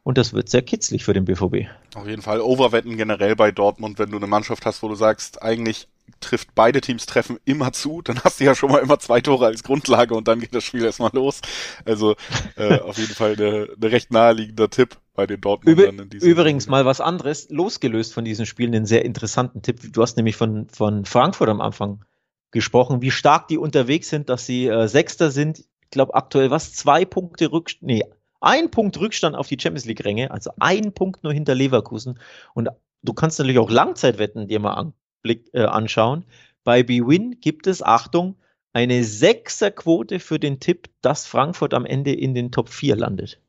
[0.03, 1.67] Und das wird sehr kitzlig für den BVB.
[1.93, 5.41] Auf jeden Fall Overwetten generell bei Dortmund, wenn du eine Mannschaft hast, wo du sagst,
[5.43, 5.89] eigentlich
[6.19, 9.45] trifft beide Teams treffen immer zu, dann hast du ja schon mal immer zwei Tore
[9.45, 11.41] als Grundlage und dann geht das Spiel erstmal los.
[11.85, 12.15] Also
[12.55, 16.71] äh, auf jeden Fall eine, eine recht naheliegender Tipp bei den Dortmundern Üb Übrigens Spiel.
[16.71, 19.81] mal was anderes, losgelöst von diesen Spielen, einen sehr interessanten Tipp.
[19.91, 22.05] Du hast nämlich von, von Frankfurt am Anfang
[22.51, 25.59] gesprochen, wie stark die unterwegs sind, dass sie äh, Sechster sind.
[25.59, 28.03] Ich glaube aktuell was, zwei Punkte Rückstand, nee,
[28.41, 32.19] ein Punkt Rückstand auf die Champions League Ränge, also ein Punkt nur hinter Leverkusen.
[32.53, 32.69] Und
[33.03, 36.25] du kannst natürlich auch Langzeitwetten dir mal an, Blick, äh, anschauen.
[36.63, 38.35] Bei BWin gibt es, Achtung,
[38.73, 43.39] eine Sechserquote für den Tipp, dass Frankfurt am Ende in den Top 4 landet.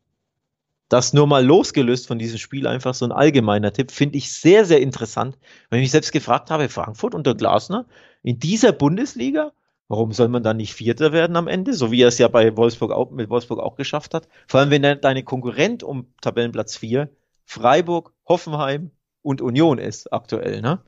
[0.89, 4.65] Das nur mal losgelöst von diesem Spiel, einfach so ein allgemeiner Tipp, finde ich sehr,
[4.65, 5.39] sehr interessant.
[5.69, 7.87] Wenn ich mich selbst gefragt habe, Frankfurt unter Glasner
[8.23, 9.53] in dieser Bundesliga,
[9.87, 12.57] warum soll man dann nicht Vierter werden am Ende, so wie er es ja bei
[12.57, 14.27] Wolfsburg auch, mit Wolfsburg auch geschafft hat?
[14.49, 17.09] Vor allem, wenn deine Konkurrent um Tabellenplatz 4
[17.45, 18.91] Freiburg, Hoffenheim
[19.23, 20.81] und Union ist aktuell, ne?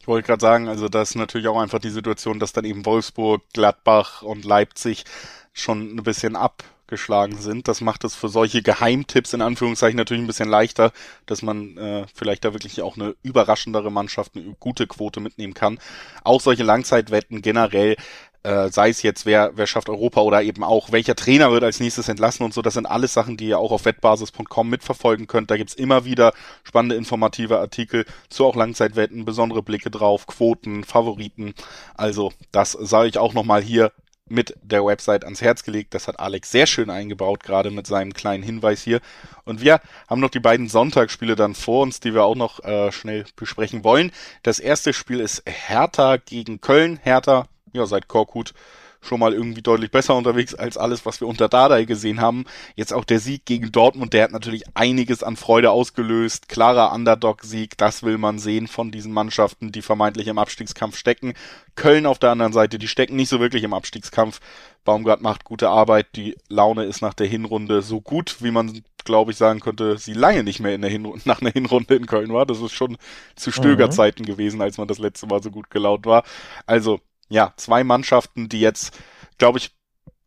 [0.00, 2.86] Ich wollte gerade sagen, also das ist natürlich auch einfach die Situation, dass dann eben
[2.86, 5.04] Wolfsburg, Gladbach und Leipzig
[5.52, 7.68] schon ein bisschen abgeschlagen sind.
[7.68, 10.92] Das macht es für solche Geheimtipps in Anführungszeichen natürlich ein bisschen leichter,
[11.26, 15.78] dass man äh, vielleicht da wirklich auch eine überraschendere Mannschaft, eine gute Quote mitnehmen kann.
[16.24, 17.96] Auch solche Langzeitwetten generell
[18.42, 21.80] äh, sei es jetzt, wer, wer schafft Europa oder eben auch, welcher Trainer wird als
[21.80, 25.50] nächstes entlassen und so, das sind alles Sachen, die ihr auch auf wettbasis.com mitverfolgen könnt.
[25.50, 26.32] Da gibt's immer wieder
[26.64, 31.54] spannende informative Artikel zu auch Langzeitwetten, besondere Blicke drauf, Quoten, Favoriten.
[31.94, 33.92] Also das sage ich auch nochmal hier
[34.30, 35.92] mit der Website ans Herz gelegt.
[35.92, 39.00] Das hat Alex sehr schön eingebaut, gerade mit seinem kleinen Hinweis hier.
[39.44, 42.92] Und wir haben noch die beiden Sonntagsspiele dann vor uns, die wir auch noch äh,
[42.92, 44.12] schnell besprechen wollen.
[44.42, 47.00] Das erste Spiel ist Hertha gegen Köln.
[47.02, 48.54] Hertha ja, seit Korkut
[49.02, 52.44] schon mal irgendwie deutlich besser unterwegs als alles, was wir unter Dardai gesehen haben.
[52.76, 56.48] Jetzt auch der Sieg gegen Dortmund, der hat natürlich einiges an Freude ausgelöst.
[56.48, 61.34] Klarer Underdog-Sieg, das will man sehen von diesen Mannschaften, die vermeintlich im Abstiegskampf stecken.
[61.76, 64.40] Köln auf der anderen Seite, die stecken nicht so wirklich im Abstiegskampf.
[64.84, 69.32] Baumgart macht gute Arbeit, die Laune ist nach der Hinrunde so gut, wie man glaube
[69.32, 72.32] ich sagen könnte, sie lange nicht mehr in der Hinrunde, nach einer Hinrunde in Köln
[72.34, 72.44] war.
[72.44, 72.98] Das ist schon
[73.34, 74.26] zu Stögerzeiten mhm.
[74.26, 76.22] gewesen, als man das letzte Mal so gut gelaunt war.
[76.66, 77.00] Also
[77.30, 78.98] ja, zwei Mannschaften, die jetzt,
[79.38, 79.74] glaube ich,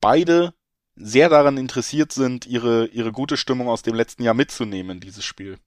[0.01, 0.53] beide
[0.95, 5.57] sehr daran interessiert sind, ihre, ihre gute Stimmung aus dem letzten Jahr mitzunehmen dieses Spiel.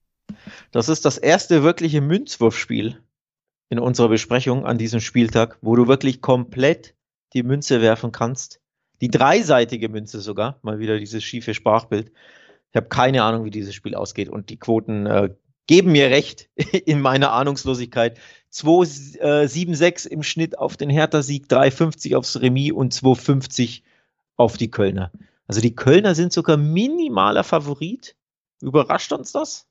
[0.71, 3.01] Das ist das erste wirkliche Münzwurfspiel
[3.69, 6.95] in unserer Besprechung an diesem Spieltag, wo du wirklich komplett
[7.35, 8.61] die Münze werfen kannst.
[9.01, 12.13] Die dreiseitige Münze sogar, mal wieder dieses schiefe Sprachbild.
[12.71, 15.35] Ich habe keine Ahnung, wie dieses Spiel ausgeht und die Quoten äh,
[15.67, 18.19] geben mir recht in meiner Ahnungslosigkeit.
[18.53, 23.83] 2,76 äh, im Schnitt auf den Hertha-Sieg, 3,50 aufs Remis und 2,50
[24.37, 25.13] auf die Kölner.
[25.47, 28.17] Also die Kölner sind sogar minimaler Favorit.
[28.61, 29.67] Überrascht uns das?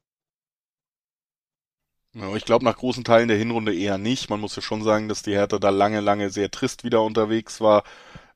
[2.36, 4.30] Ich glaube nach großen Teilen der Hinrunde eher nicht.
[4.30, 7.60] Man muss ja schon sagen, dass die Hertha da lange, lange sehr trist wieder unterwegs
[7.60, 7.84] war.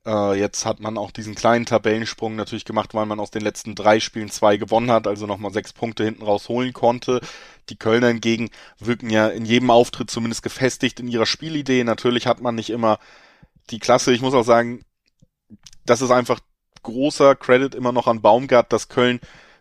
[0.10, 3.76] Äh, jetzt hat man auch diesen kleinen Tabellensprung natürlich gemacht, weil man aus den letzten
[3.76, 7.22] drei Spielen zwei gewonnen hat, also nochmal sechs Punkte hinten rausholen konnte.
[7.70, 8.50] Die Kölner hingegen
[8.80, 11.84] wirken ja in jedem Auftritt zumindest gefestigt in ihrer Spielidee.
[11.84, 12.98] Natürlich hat man nicht immer
[13.70, 14.12] die Klasse.
[14.12, 14.84] Ich muss auch sagen,
[15.86, 16.40] das ist einfach
[16.82, 19.20] großer Credit immer noch an Baumgart, dass Köln,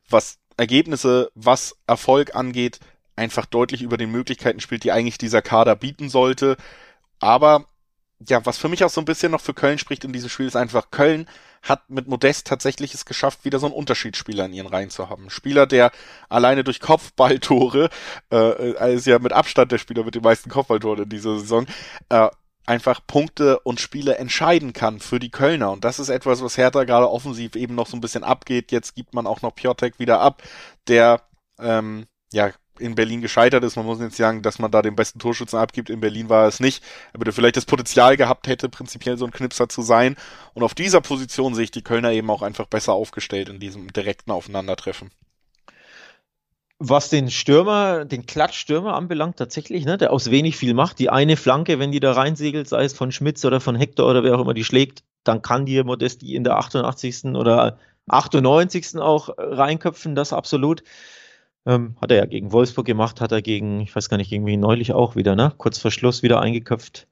[0.09, 2.81] was Ergebnisse, was Erfolg angeht,
[3.17, 6.57] einfach deutlich über den Möglichkeiten spielt, die eigentlich dieser Kader bieten sollte.
[7.21, 7.67] Aber
[8.27, 10.47] ja, was für mich auch so ein bisschen noch für Köln spricht in diesem Spiel,
[10.47, 11.29] ist einfach, Köln
[11.63, 15.31] hat mit Modest tatsächlich es geschafft, wieder so einen Unterschiedsspieler in ihren Reihen zu haben.
[15.31, 15.93] Spieler, der
[16.29, 17.91] alleine durch Kopfballtore,
[18.33, 21.67] äh, ist ja mit Abstand der Spieler mit den meisten Kopfballtoren in dieser Saison,
[22.09, 22.29] äh,
[22.67, 25.71] einfach Punkte und Spiele entscheiden kann für die Kölner.
[25.73, 28.73] Und das ist etwas, was Hertha gerade offensiv eben noch so ein bisschen abgeht.
[28.73, 30.43] Jetzt gibt man auch noch Piotek wieder ab,
[30.87, 31.23] der
[31.59, 32.51] ähm, ja
[32.81, 33.77] in Berlin gescheitert ist.
[33.77, 35.91] Man muss jetzt sagen, dass man da den besten Torschützen abgibt.
[35.91, 36.83] In Berlin war es nicht.
[37.13, 40.17] Aber der vielleicht das Potenzial gehabt hätte, prinzipiell so ein Knipser zu sein.
[40.55, 43.93] Und auf dieser Position sehe ich die Kölner eben auch einfach besser aufgestellt in diesem
[43.93, 45.11] direkten Aufeinandertreffen.
[46.81, 51.01] Was den Stürmer, den Klatschstürmer anbelangt, tatsächlich, ne, der aus wenig viel macht.
[51.01, 54.23] Die eine Flanke, wenn die da reinsegelt, sei es von Schmitz oder von Hector oder
[54.23, 57.25] wer auch immer die schlägt, dann kann dir Modesti in der 88.
[57.35, 58.97] oder 98.
[58.99, 60.83] auch reinköpfen, das absolut.
[61.67, 64.47] Ähm, hat er ja gegen Wolfsburg gemacht, hat er gegen, ich weiß gar nicht, gegen
[64.47, 65.53] wen neulich auch wieder, ne?
[65.59, 67.07] Kurz vor Schluss wieder eingeköpft.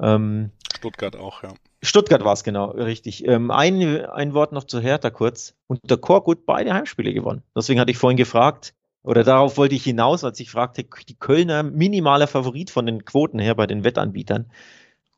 [0.00, 1.52] Ähm, Stuttgart auch, ja.
[1.82, 3.26] Stuttgart war es genau, richtig.
[3.26, 5.54] Ähm, ein, ein Wort noch zu Hertha kurz.
[5.66, 7.42] Und der Korkut beide Heimspiele gewonnen.
[7.56, 11.62] Deswegen hatte ich vorhin gefragt, oder darauf wollte ich hinaus, als ich fragte, die Kölner
[11.62, 14.50] minimaler Favorit von den Quoten her bei den Wettanbietern.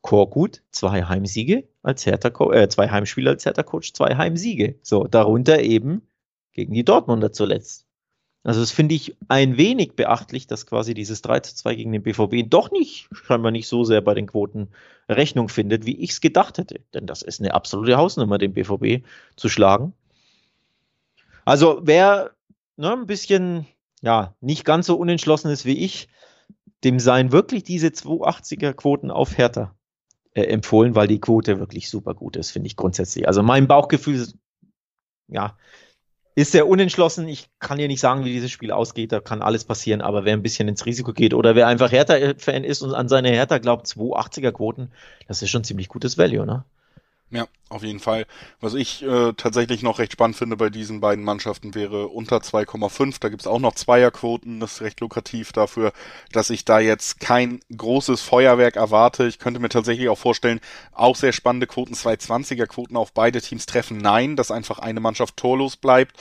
[0.01, 4.75] Korkut, zwei Heimsiege als Hertha, äh, zwei Heimspiele als Hertha Coach, zwei Heimsiege.
[4.81, 6.07] So, darunter eben
[6.51, 7.85] gegen die Dortmunder zuletzt.
[8.43, 12.03] Also das finde ich ein wenig beachtlich, dass quasi dieses 3 zu 2 gegen den
[12.03, 14.67] BVB doch nicht, scheinbar nicht so sehr bei den Quoten
[15.07, 16.81] Rechnung findet, wie ich es gedacht hätte.
[16.93, 19.05] Denn das ist eine absolute Hausnummer, den BVB
[19.37, 19.93] zu schlagen.
[21.45, 22.31] Also wer
[22.75, 23.65] ne, ein bisschen,
[24.01, 26.09] ja, nicht ganz so unentschlossen ist wie ich,
[26.83, 29.73] dem seien wirklich diese 280er Quoten auf Hertha
[30.33, 33.25] äh, empfohlen, weil die Quote wirklich super gut ist, finde ich grundsätzlich.
[33.25, 34.27] Also mein Bauchgefühl
[35.29, 35.57] ja,
[36.35, 37.27] ist sehr unentschlossen.
[37.27, 39.11] Ich kann dir nicht sagen, wie dieses Spiel ausgeht.
[39.11, 40.01] Da kann alles passieren.
[40.01, 43.29] Aber wer ein bisschen ins Risiko geht oder wer einfach Hertha-Fan ist und an seine
[43.29, 44.91] Hertha glaubt, 280er Quoten,
[45.27, 46.65] das ist schon ziemlich gutes Value, ne?
[47.33, 48.27] Ja, auf jeden Fall.
[48.61, 53.15] Was ich äh, tatsächlich noch recht spannend finde bei diesen beiden Mannschaften wäre unter 2,5.
[53.19, 54.59] Da gibt's auch noch Zweierquoten.
[54.59, 55.93] Das ist recht lukrativ dafür,
[56.31, 59.25] dass ich da jetzt kein großes Feuerwerk erwarte.
[59.25, 60.59] Ich könnte mir tatsächlich auch vorstellen,
[60.91, 63.97] auch sehr spannende Quoten, 220er Quoten auf beide Teams treffen.
[63.97, 66.15] Nein, dass einfach eine Mannschaft torlos bleibt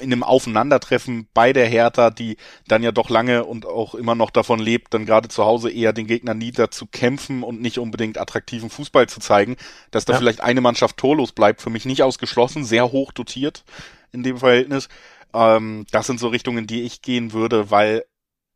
[0.00, 2.36] in einem Aufeinandertreffen bei der Hertha, die
[2.68, 5.92] dann ja doch lange und auch immer noch davon lebt, dann gerade zu Hause eher
[5.92, 9.56] den Gegner nieder zu kämpfen und nicht unbedingt attraktiven Fußball zu zeigen,
[9.90, 10.18] dass da ja.
[10.18, 13.64] vielleicht eine Mannschaft torlos bleibt, für mich nicht ausgeschlossen, sehr hoch dotiert
[14.12, 14.88] in dem Verhältnis.
[15.34, 18.04] Ähm, das sind so Richtungen, die ich gehen würde, weil,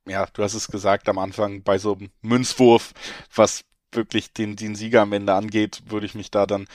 [0.09, 2.93] ja, du hast es gesagt am Anfang, bei so einem Münzwurf,
[3.35, 6.67] was wirklich den, den Sieger am Ende angeht, würde ich mich da dann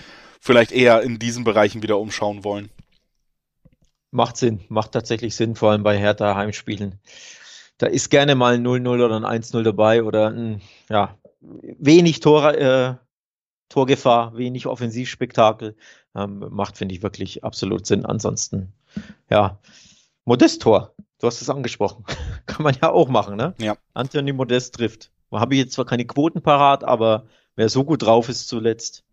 [0.41, 2.69] vielleicht eher in diesen Bereichen wieder umschauen wollen.
[4.15, 7.01] Macht Sinn, macht tatsächlich Sinn, vor allem bei Hertha Heimspielen.
[7.77, 12.53] Da ist gerne mal ein 0-0 oder ein 1-0 dabei oder ein, ja, wenig Tor,
[12.53, 12.95] äh,
[13.67, 15.75] Torgefahr, wenig Offensivspektakel.
[16.15, 18.05] Ähm, macht, finde ich, wirklich absolut Sinn.
[18.05, 18.71] Ansonsten,
[19.29, 19.59] ja,
[20.23, 20.95] Modest-Tor.
[21.19, 22.05] Du hast es angesprochen.
[22.45, 23.53] Kann man ja auch machen, ne?
[23.57, 23.75] Ja.
[23.93, 25.11] Anthony Modest trifft.
[25.29, 27.25] Habe ich jetzt zwar keine Quoten parat, aber
[27.57, 29.03] wer so gut drauf ist zuletzt,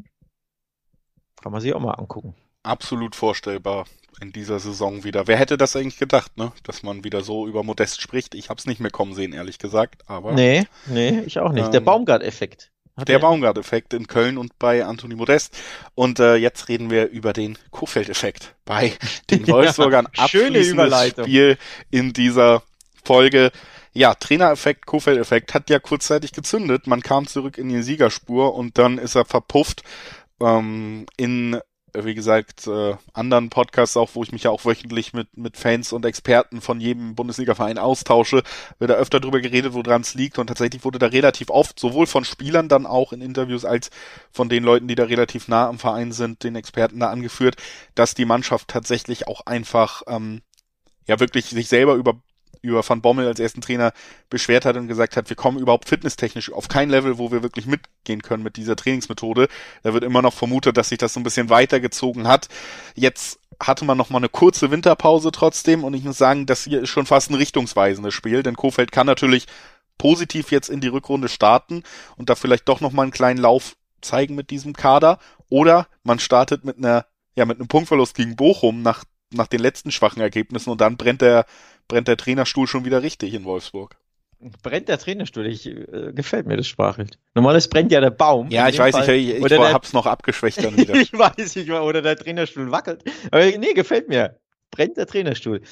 [1.41, 2.37] kann man sich auch mal angucken.
[2.63, 3.87] Absolut vorstellbar
[4.21, 5.27] in dieser Saison wieder.
[5.27, 6.53] Wer hätte das eigentlich gedacht, ne?
[6.63, 8.35] Dass man wieder so über Modest spricht.
[8.35, 10.03] Ich hab's nicht mehr kommen sehen, ehrlich gesagt.
[10.09, 11.67] Aber nee, nee, ich auch nicht.
[11.67, 12.71] Ähm, der Baumgart-Effekt.
[13.09, 15.57] Der Baumgart-Effekt in Köln und bei Anthony Modest.
[15.95, 18.93] Und äh, jetzt reden wir über den Kofeld-Effekt bei
[19.31, 20.09] den Wolfsburgern.
[20.15, 21.25] ja, schöne Überleitung.
[21.25, 21.59] Spiel
[21.91, 22.63] in dieser
[23.03, 23.51] Folge.
[23.95, 26.87] Ja, Trainereffekt, Kofeld-Effekt hat ja kurzzeitig gezündet.
[26.87, 29.83] Man kam zurück in die Siegerspur und dann ist er verpufft
[30.41, 31.61] ähm, in
[31.95, 35.93] wie gesagt, äh, anderen Podcasts auch, wo ich mich ja auch wöchentlich mit, mit Fans
[35.93, 38.43] und Experten von jedem Bundesliga-Verein austausche,
[38.79, 40.39] wird da öfter drüber geredet, woran es liegt.
[40.39, 43.91] Und tatsächlich wurde da relativ oft, sowohl von Spielern dann auch in Interviews, als
[44.31, 47.57] von den Leuten, die da relativ nah am Verein sind, den Experten da angeführt,
[47.95, 50.43] dass die Mannschaft tatsächlich auch einfach, ähm,
[51.07, 52.15] ja wirklich sich selber über
[52.63, 53.93] über Van Bommel als ersten Trainer
[54.31, 57.67] beschwert hat und gesagt hat, wir kommen überhaupt fitnesstechnisch auf kein Level, wo wir wirklich
[57.67, 59.49] mitgehen können mit dieser Trainingsmethode.
[59.83, 62.49] Da wird immer noch vermutet, dass sich das so ein bisschen weitergezogen hat.
[62.95, 66.83] Jetzt hatte man noch mal eine kurze Winterpause trotzdem und ich muss sagen, das hier
[66.83, 69.47] ist schon fast ein richtungsweisendes Spiel, denn Kofeld kann natürlich
[69.99, 71.83] positiv jetzt in die Rückrunde starten
[72.17, 76.19] und da vielleicht doch noch mal einen kleinen Lauf zeigen mit diesem Kader oder man
[76.19, 77.07] startet mit einer
[77.37, 81.23] ja mit einem Punktverlust gegen Bochum nach nach den letzten schwachen Ergebnissen und dann brennt
[81.23, 81.47] der
[81.89, 83.97] brennt der Trainerstuhl schon wieder richtig in Wolfsburg.
[84.63, 85.47] Brennt der Trainerstuhl?
[85.47, 87.19] Ich, äh, gefällt mir das Sprachbild.
[87.35, 88.49] Normales brennt ja der Baum.
[88.51, 89.09] Ja, ich weiß, Fall.
[89.11, 90.95] ich, ich, ich der, hab's noch abgeschwächt dann wieder.
[90.95, 93.05] ich weiß, ich war, oder der Trainerstuhl wackelt.
[93.31, 94.41] Aber nee, gefällt mir.
[94.73, 95.63] Brennt der Trainerstuhl.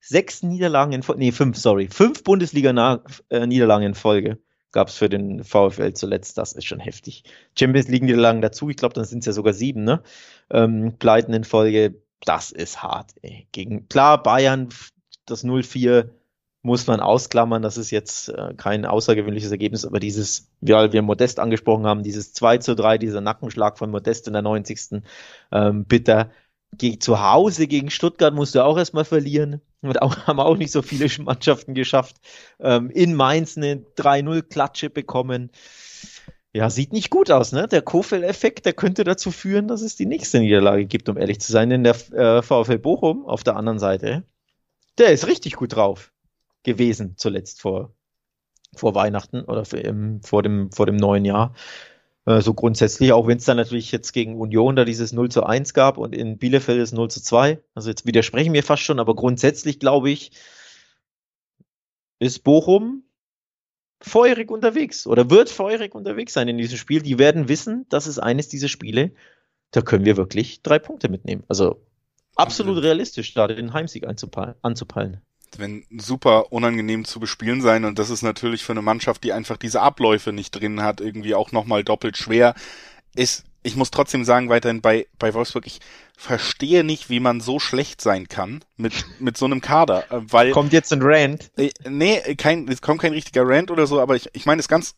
[0.00, 1.88] Sechs Niederlagen in Folge, nee, fünf, sorry.
[1.90, 4.38] Fünf Bundesliga-Niederlagen äh, in Folge
[4.72, 6.36] gab's für den VfL zuletzt.
[6.36, 7.24] Das ist schon heftig.
[7.58, 8.68] Champions League-Niederlagen dazu.
[8.68, 10.02] Ich glaube, dann sind es ja sogar sieben, ne?
[10.50, 12.02] Ähm, Pleiten in Folge.
[12.24, 13.46] Das ist hart, ey.
[13.52, 14.68] Gegen, klar, Bayern,
[15.26, 16.10] das 0-4
[16.62, 17.62] muss man ausklammern.
[17.62, 22.32] Das ist jetzt äh, kein außergewöhnliches Ergebnis, aber dieses, wie wir Modest angesprochen haben, dieses
[22.32, 25.02] 2 zu 3, dieser Nackenschlag von Modest in der 90.
[25.52, 26.30] Ähm, bitter.
[26.76, 29.62] Ge zu Hause gegen Stuttgart musst du auch erstmal verlieren.
[29.80, 32.16] Und auch, haben auch nicht so viele Mannschaften geschafft.
[32.60, 35.50] Ähm, in Mainz eine 3-0-Klatsche bekommen.
[36.54, 37.68] Ja, sieht nicht gut aus, ne?
[37.68, 41.52] Der Kofel-Effekt, der könnte dazu führen, dass es die nächste Niederlage gibt, um ehrlich zu
[41.52, 41.68] sein.
[41.68, 44.24] Denn der äh, VfL Bochum auf der anderen Seite,
[44.96, 46.12] der ist richtig gut drauf
[46.62, 47.94] gewesen, zuletzt vor,
[48.74, 51.54] vor Weihnachten oder für, im, vor, dem, vor dem neuen Jahr.
[52.24, 55.44] Äh, so grundsätzlich, auch wenn es dann natürlich jetzt gegen Union da dieses 0 zu
[55.44, 57.62] 1 gab und in Bielefeld ist 0 zu 2.
[57.74, 60.32] Also jetzt widersprechen wir fast schon, aber grundsätzlich glaube ich,
[62.18, 63.04] ist Bochum
[64.00, 67.02] feurig unterwegs oder wird feurig unterwegs sein in diesem Spiel.
[67.02, 69.12] Die werden wissen, das ist eines dieser Spiele,
[69.70, 71.44] da können wir wirklich drei Punkte mitnehmen.
[71.48, 71.84] Also
[72.36, 75.22] absolut realistisch, da den Heimsieg anzupeilen
[75.56, 79.56] wenn super unangenehm zu bespielen sein und das ist natürlich für eine Mannschaft, die einfach
[79.56, 82.54] diese Abläufe nicht drin hat, irgendwie auch nochmal doppelt schwer.
[83.14, 85.80] Ist, ich muss trotzdem sagen, weiterhin bei, bei Wolfsburg, ich
[86.16, 90.50] verstehe nicht, wie man so schlecht sein kann mit, mit so einem Kader, äh, weil.
[90.52, 91.50] Kommt jetzt ein Rant?
[91.56, 94.68] Äh, nee, kein, es kommt kein richtiger Rant oder so, aber ich, ich meine es
[94.68, 94.94] ganz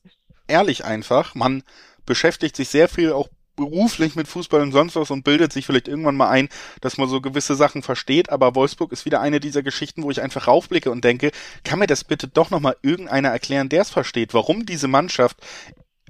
[0.47, 1.63] ehrlich einfach, man
[2.07, 5.87] beschäftigt sich sehr viel auch beruflich mit Fußball und sonst was und bildet sich vielleicht
[5.87, 6.49] irgendwann mal ein,
[6.81, 10.23] dass man so gewisse Sachen versteht, aber Wolfsburg ist wieder eine dieser Geschichten, wo ich
[10.23, 11.31] einfach raufblicke und denke,
[11.63, 15.37] kann mir das bitte doch nochmal irgendeiner erklären, der es versteht, warum diese Mannschaft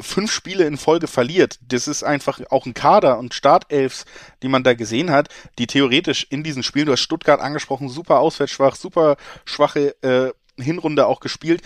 [0.03, 1.59] fünf Spiele in Folge verliert.
[1.67, 4.05] Das ist einfach auch ein Kader und Startelfs,
[4.43, 5.29] die man da gesehen hat,
[5.59, 10.33] die theoretisch in diesen Spielen, du hast Stuttgart angesprochen, super auswärtsschwach, super schwache äh,
[10.63, 11.63] Hinrunde auch gespielt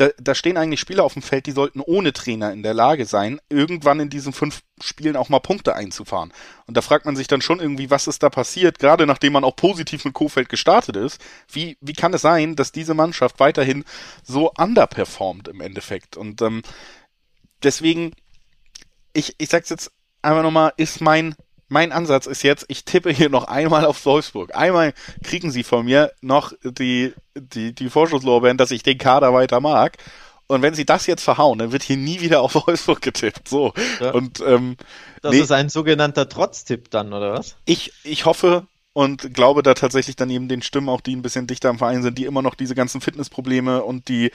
[0.00, 3.04] da, da stehen eigentlich Spieler auf dem Feld, die sollten ohne Trainer in der Lage
[3.04, 6.32] sein, irgendwann in diesen fünf Spielen auch mal Punkte einzufahren.
[6.66, 9.44] Und da fragt man sich dann schon irgendwie, was ist da passiert, gerade nachdem man
[9.44, 11.20] auch positiv mit Kofeld gestartet ist.
[11.52, 13.84] Wie, wie kann es sein, dass diese Mannschaft weiterhin
[14.22, 16.16] so underperformt im Endeffekt?
[16.16, 16.62] Und ähm,
[17.62, 18.12] deswegen,
[19.12, 19.90] ich, ich sag's jetzt
[20.22, 21.34] einfach nochmal, ist mein
[21.70, 24.54] mein Ansatz ist jetzt, ich tippe hier noch einmal auf Wolfsburg.
[24.56, 24.92] Einmal
[25.22, 29.96] kriegen sie von mir noch die, die, die Vorschusslorbeeren, dass ich den Kader weiter mag.
[30.48, 33.48] Und wenn sie das jetzt verhauen, dann wird hier nie wieder auf Wolfsburg getippt.
[33.48, 33.72] So.
[34.00, 34.10] Ja.
[34.10, 34.76] Und, ähm,
[35.22, 37.54] das nee, ist ein sogenannter Trotztipp dann, oder was?
[37.66, 41.46] Ich, ich hoffe und glaube da tatsächlich dann eben den Stimmen, auch die ein bisschen
[41.46, 44.32] dichter am Verein sind, die immer noch diese ganzen Fitnessprobleme und die,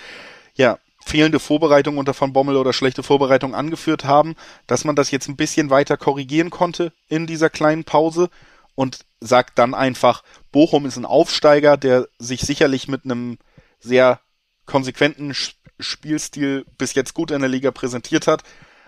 [0.53, 4.35] ja, fehlende Vorbereitung unter Van Bommel oder schlechte Vorbereitung angeführt haben,
[4.65, 8.29] dass man das jetzt ein bisschen weiter korrigieren konnte in dieser kleinen Pause
[8.73, 13.37] und sagt dann einfach, Bochum ist ein Aufsteiger, der sich sicherlich mit einem
[13.79, 14.19] sehr
[14.65, 15.33] konsequenten
[15.79, 18.41] Spielstil bis jetzt gut in der Liga präsentiert hat,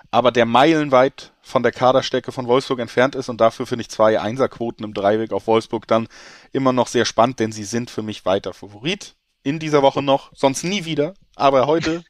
[0.09, 4.19] aber der meilenweit von der Kaderstärke von Wolfsburg entfernt ist und dafür finde ich zwei
[4.19, 6.07] Einserquoten im Dreiweg auf Wolfsburg dann
[6.51, 10.31] immer noch sehr spannend, denn sie sind für mich weiter Favorit in dieser Woche noch,
[10.35, 11.13] sonst nie wieder.
[11.37, 12.03] Aber heute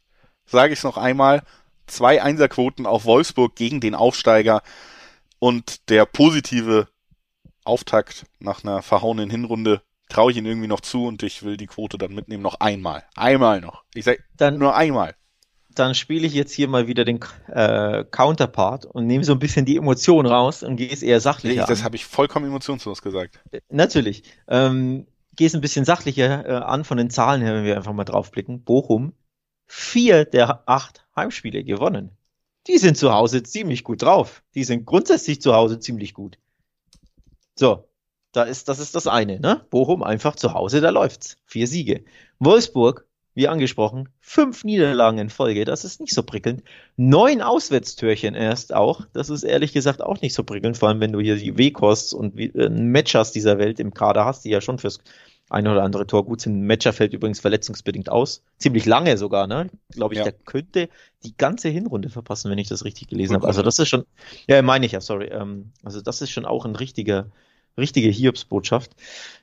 [0.46, 1.44] sage ich es noch einmal,
[1.86, 4.62] zwei Einserquoten auf Wolfsburg gegen den Aufsteiger
[5.40, 6.88] und der positive
[7.66, 11.68] Auftakt nach einer verhauenen Hinrunde traue ich ihn irgendwie noch zu und ich will die
[11.68, 13.04] Quote dann mitnehmen noch einmal.
[13.16, 13.84] Einmal noch.
[13.94, 14.24] Ich sage
[14.58, 15.16] nur einmal.
[15.76, 17.20] Dann spiele ich jetzt hier mal wieder den
[17.50, 21.58] äh, Counterpart und nehme so ein bisschen die Emotion raus und gehe es eher sachlich
[21.58, 23.42] nee, Das habe ich vollkommen emotionslos gesagt.
[23.52, 24.24] Äh, natürlich.
[24.48, 25.06] Ähm,
[25.38, 28.04] gehe es ein bisschen sachlicher äh, an von den Zahlen her, wenn wir einfach mal
[28.04, 28.64] draufblicken.
[28.64, 29.14] Bochum,
[29.66, 32.12] vier der acht Heimspiele gewonnen.
[32.68, 34.44] Die sind zu Hause ziemlich gut drauf.
[34.54, 36.38] Die sind grundsätzlich zu Hause ziemlich gut.
[37.56, 37.88] So,
[38.34, 39.66] da ist, das ist das eine, ne?
[39.70, 41.38] Bochum einfach zu Hause, da läuft's.
[41.46, 42.04] Vier Siege.
[42.40, 46.64] Wolfsburg, wie angesprochen, fünf Niederlagen in Folge, das ist nicht so prickelnd.
[46.98, 51.14] Neun Auswärtstörchen erst auch, das ist ehrlich gesagt auch nicht so prickelnd, vor allem wenn
[51.14, 54.80] du hier die W-Kosts und äh, Matchers dieser Welt im Kader hast, die ja schon
[54.80, 55.00] fürs
[55.50, 56.66] ein oder andere Tor gut sind.
[56.66, 58.43] Matcher fällt übrigens verletzungsbedingt aus.
[58.58, 59.70] Ziemlich lange sogar, ne?
[59.91, 60.26] Glaube ich, ja.
[60.26, 60.89] der könnte
[61.24, 63.48] die ganze Hinrunde verpassen, wenn ich das richtig gelesen habe.
[63.48, 64.06] Also das ist schon,
[64.48, 65.28] ja, meine ich ja, sorry.
[65.28, 67.28] Ähm, also das ist schon auch ein richtiger,
[67.78, 68.91] richtige Hiobsbotschaft.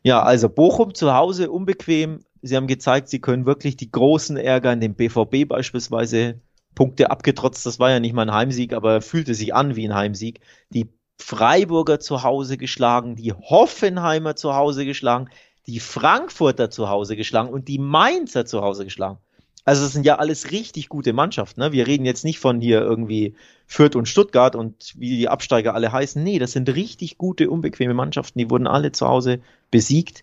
[0.02, 2.20] Ja, also Bochum zu Hause unbequem.
[2.42, 6.40] Sie haben gezeigt, sie können wirklich die Großen ärgern, den BVB beispielsweise
[6.74, 7.64] Punkte abgetrotzt.
[7.64, 10.40] Das war ja nicht mal ein Heimsieg, aber fühlte sich an wie ein Heimsieg.
[10.68, 10.88] Die
[11.18, 15.28] Freiburger zu Hause geschlagen, die Hoffenheimer zu Hause geschlagen,
[15.66, 19.18] die Frankfurter zu Hause geschlagen und die Mainzer zu Hause geschlagen.
[19.64, 21.60] Also das sind ja alles richtig gute Mannschaften.
[21.60, 21.72] Ne?
[21.72, 23.34] Wir reden jetzt nicht von hier irgendwie
[23.66, 26.22] Fürth und Stuttgart und wie die Absteiger alle heißen.
[26.22, 28.38] Nee, das sind richtig gute, unbequeme Mannschaften.
[28.38, 29.40] Die wurden alle zu Hause
[29.70, 30.22] besiegt.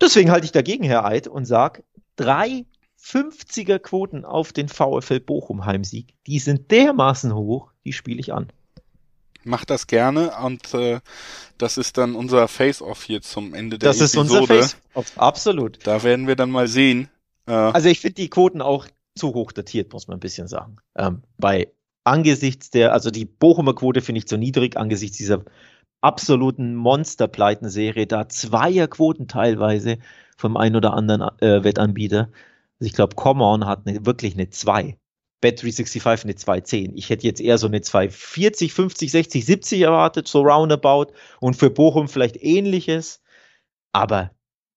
[0.00, 1.84] Deswegen halte ich dagegen, Herr Eid, und sage,
[2.16, 2.64] drei
[2.98, 8.48] 50er Quoten auf den VfL Bochum Heimsieg, die sind dermaßen hoch, die spiele ich an
[9.44, 11.00] macht das gerne und äh,
[11.58, 14.28] das ist dann unser Face-Off hier zum Ende der das Episode.
[14.28, 15.86] Das ist unser Face-Off, absolut.
[15.86, 17.08] Da werden wir dann mal sehen.
[17.46, 20.76] Äh, also ich finde die Quoten auch zu hoch datiert, muss man ein bisschen sagen.
[20.96, 21.68] Ähm, bei
[22.04, 25.44] angesichts der, also die Bochumer Quote finde ich zu niedrig, angesichts dieser
[26.00, 29.98] absoluten Monsterpleiten-Serie, da Zweierquoten teilweise
[30.36, 32.28] vom einen oder anderen äh, Wettanbieter.
[32.78, 34.98] Also ich glaube, Common hat eine, wirklich eine 2.
[35.42, 36.96] Bet365 eine 210.
[36.96, 41.12] Ich hätte jetzt eher so eine 240, 50, 60, 70 erwartet, so roundabout.
[41.40, 43.22] Und für Bochum vielleicht ähnliches.
[43.92, 44.30] Aber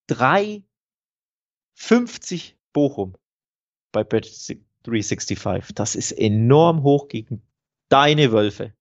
[0.07, 3.15] 350 Bochum
[3.91, 5.73] bei Bet365.
[5.73, 7.41] Das ist enorm hoch gegen
[7.89, 8.73] deine Wölfe.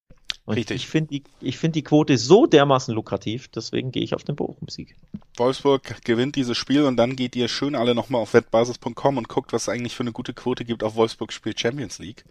[0.47, 0.77] Und Richtig.
[0.77, 4.95] Ich finde die, ich die Quote so dermaßen lukrativ, deswegen gehe ich auf den Bochum-Sieg.
[5.37, 9.53] Wolfsburg gewinnt dieses Spiel und dann geht ihr schön alle nochmal auf wettbasis.com und guckt,
[9.53, 12.25] was es eigentlich für eine gute Quote gibt auf Wolfsburg spielt Champions League.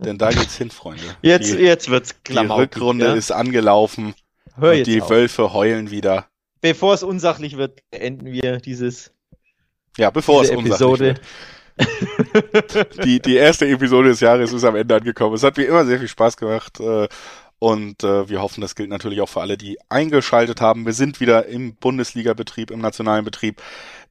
[0.00, 1.04] Denn da geht's hin, Freunde.
[1.22, 2.44] Jetzt, die, jetzt wird's klar.
[2.44, 3.14] Die Rückrunde ja?
[3.14, 4.14] ist angelaufen.
[4.56, 5.10] Hör und die auf.
[5.10, 6.26] Wölfe heulen wieder.
[6.60, 9.12] Bevor es unsachlich wird, beenden wir dieses.
[9.96, 10.70] Ja, bevor es Episode.
[10.70, 11.20] unsachlich wird.
[13.04, 15.34] die, die erste Episode des Jahres ist am Ende angekommen.
[15.34, 16.80] Es hat wie immer sehr viel Spaß gemacht.
[17.60, 20.86] Und äh, wir hoffen, das gilt natürlich auch für alle, die eingeschaltet haben.
[20.86, 23.62] Wir sind wieder im Bundesliga-Betrieb, im nationalen Betrieb.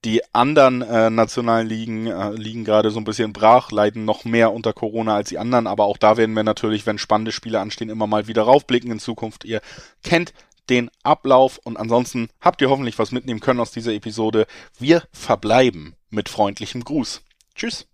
[0.06, 4.54] Die anderen äh, nationalen Ligen äh, liegen gerade so ein bisschen brach, leiden noch mehr
[4.54, 5.66] unter Corona als die anderen.
[5.66, 9.00] Aber auch da werden wir natürlich, wenn spannende Spiele anstehen, immer mal wieder raufblicken in
[9.00, 9.46] Zukunft.
[9.46, 9.62] Ihr
[10.04, 10.32] kennt
[10.70, 14.46] den Ablauf und ansonsten habt ihr hoffentlich was mitnehmen können aus dieser Episode.
[14.78, 17.24] Wir verbleiben mit freundlichem Gruß.
[17.56, 17.88] Tschüss.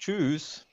[0.00, 0.65] Tschüss.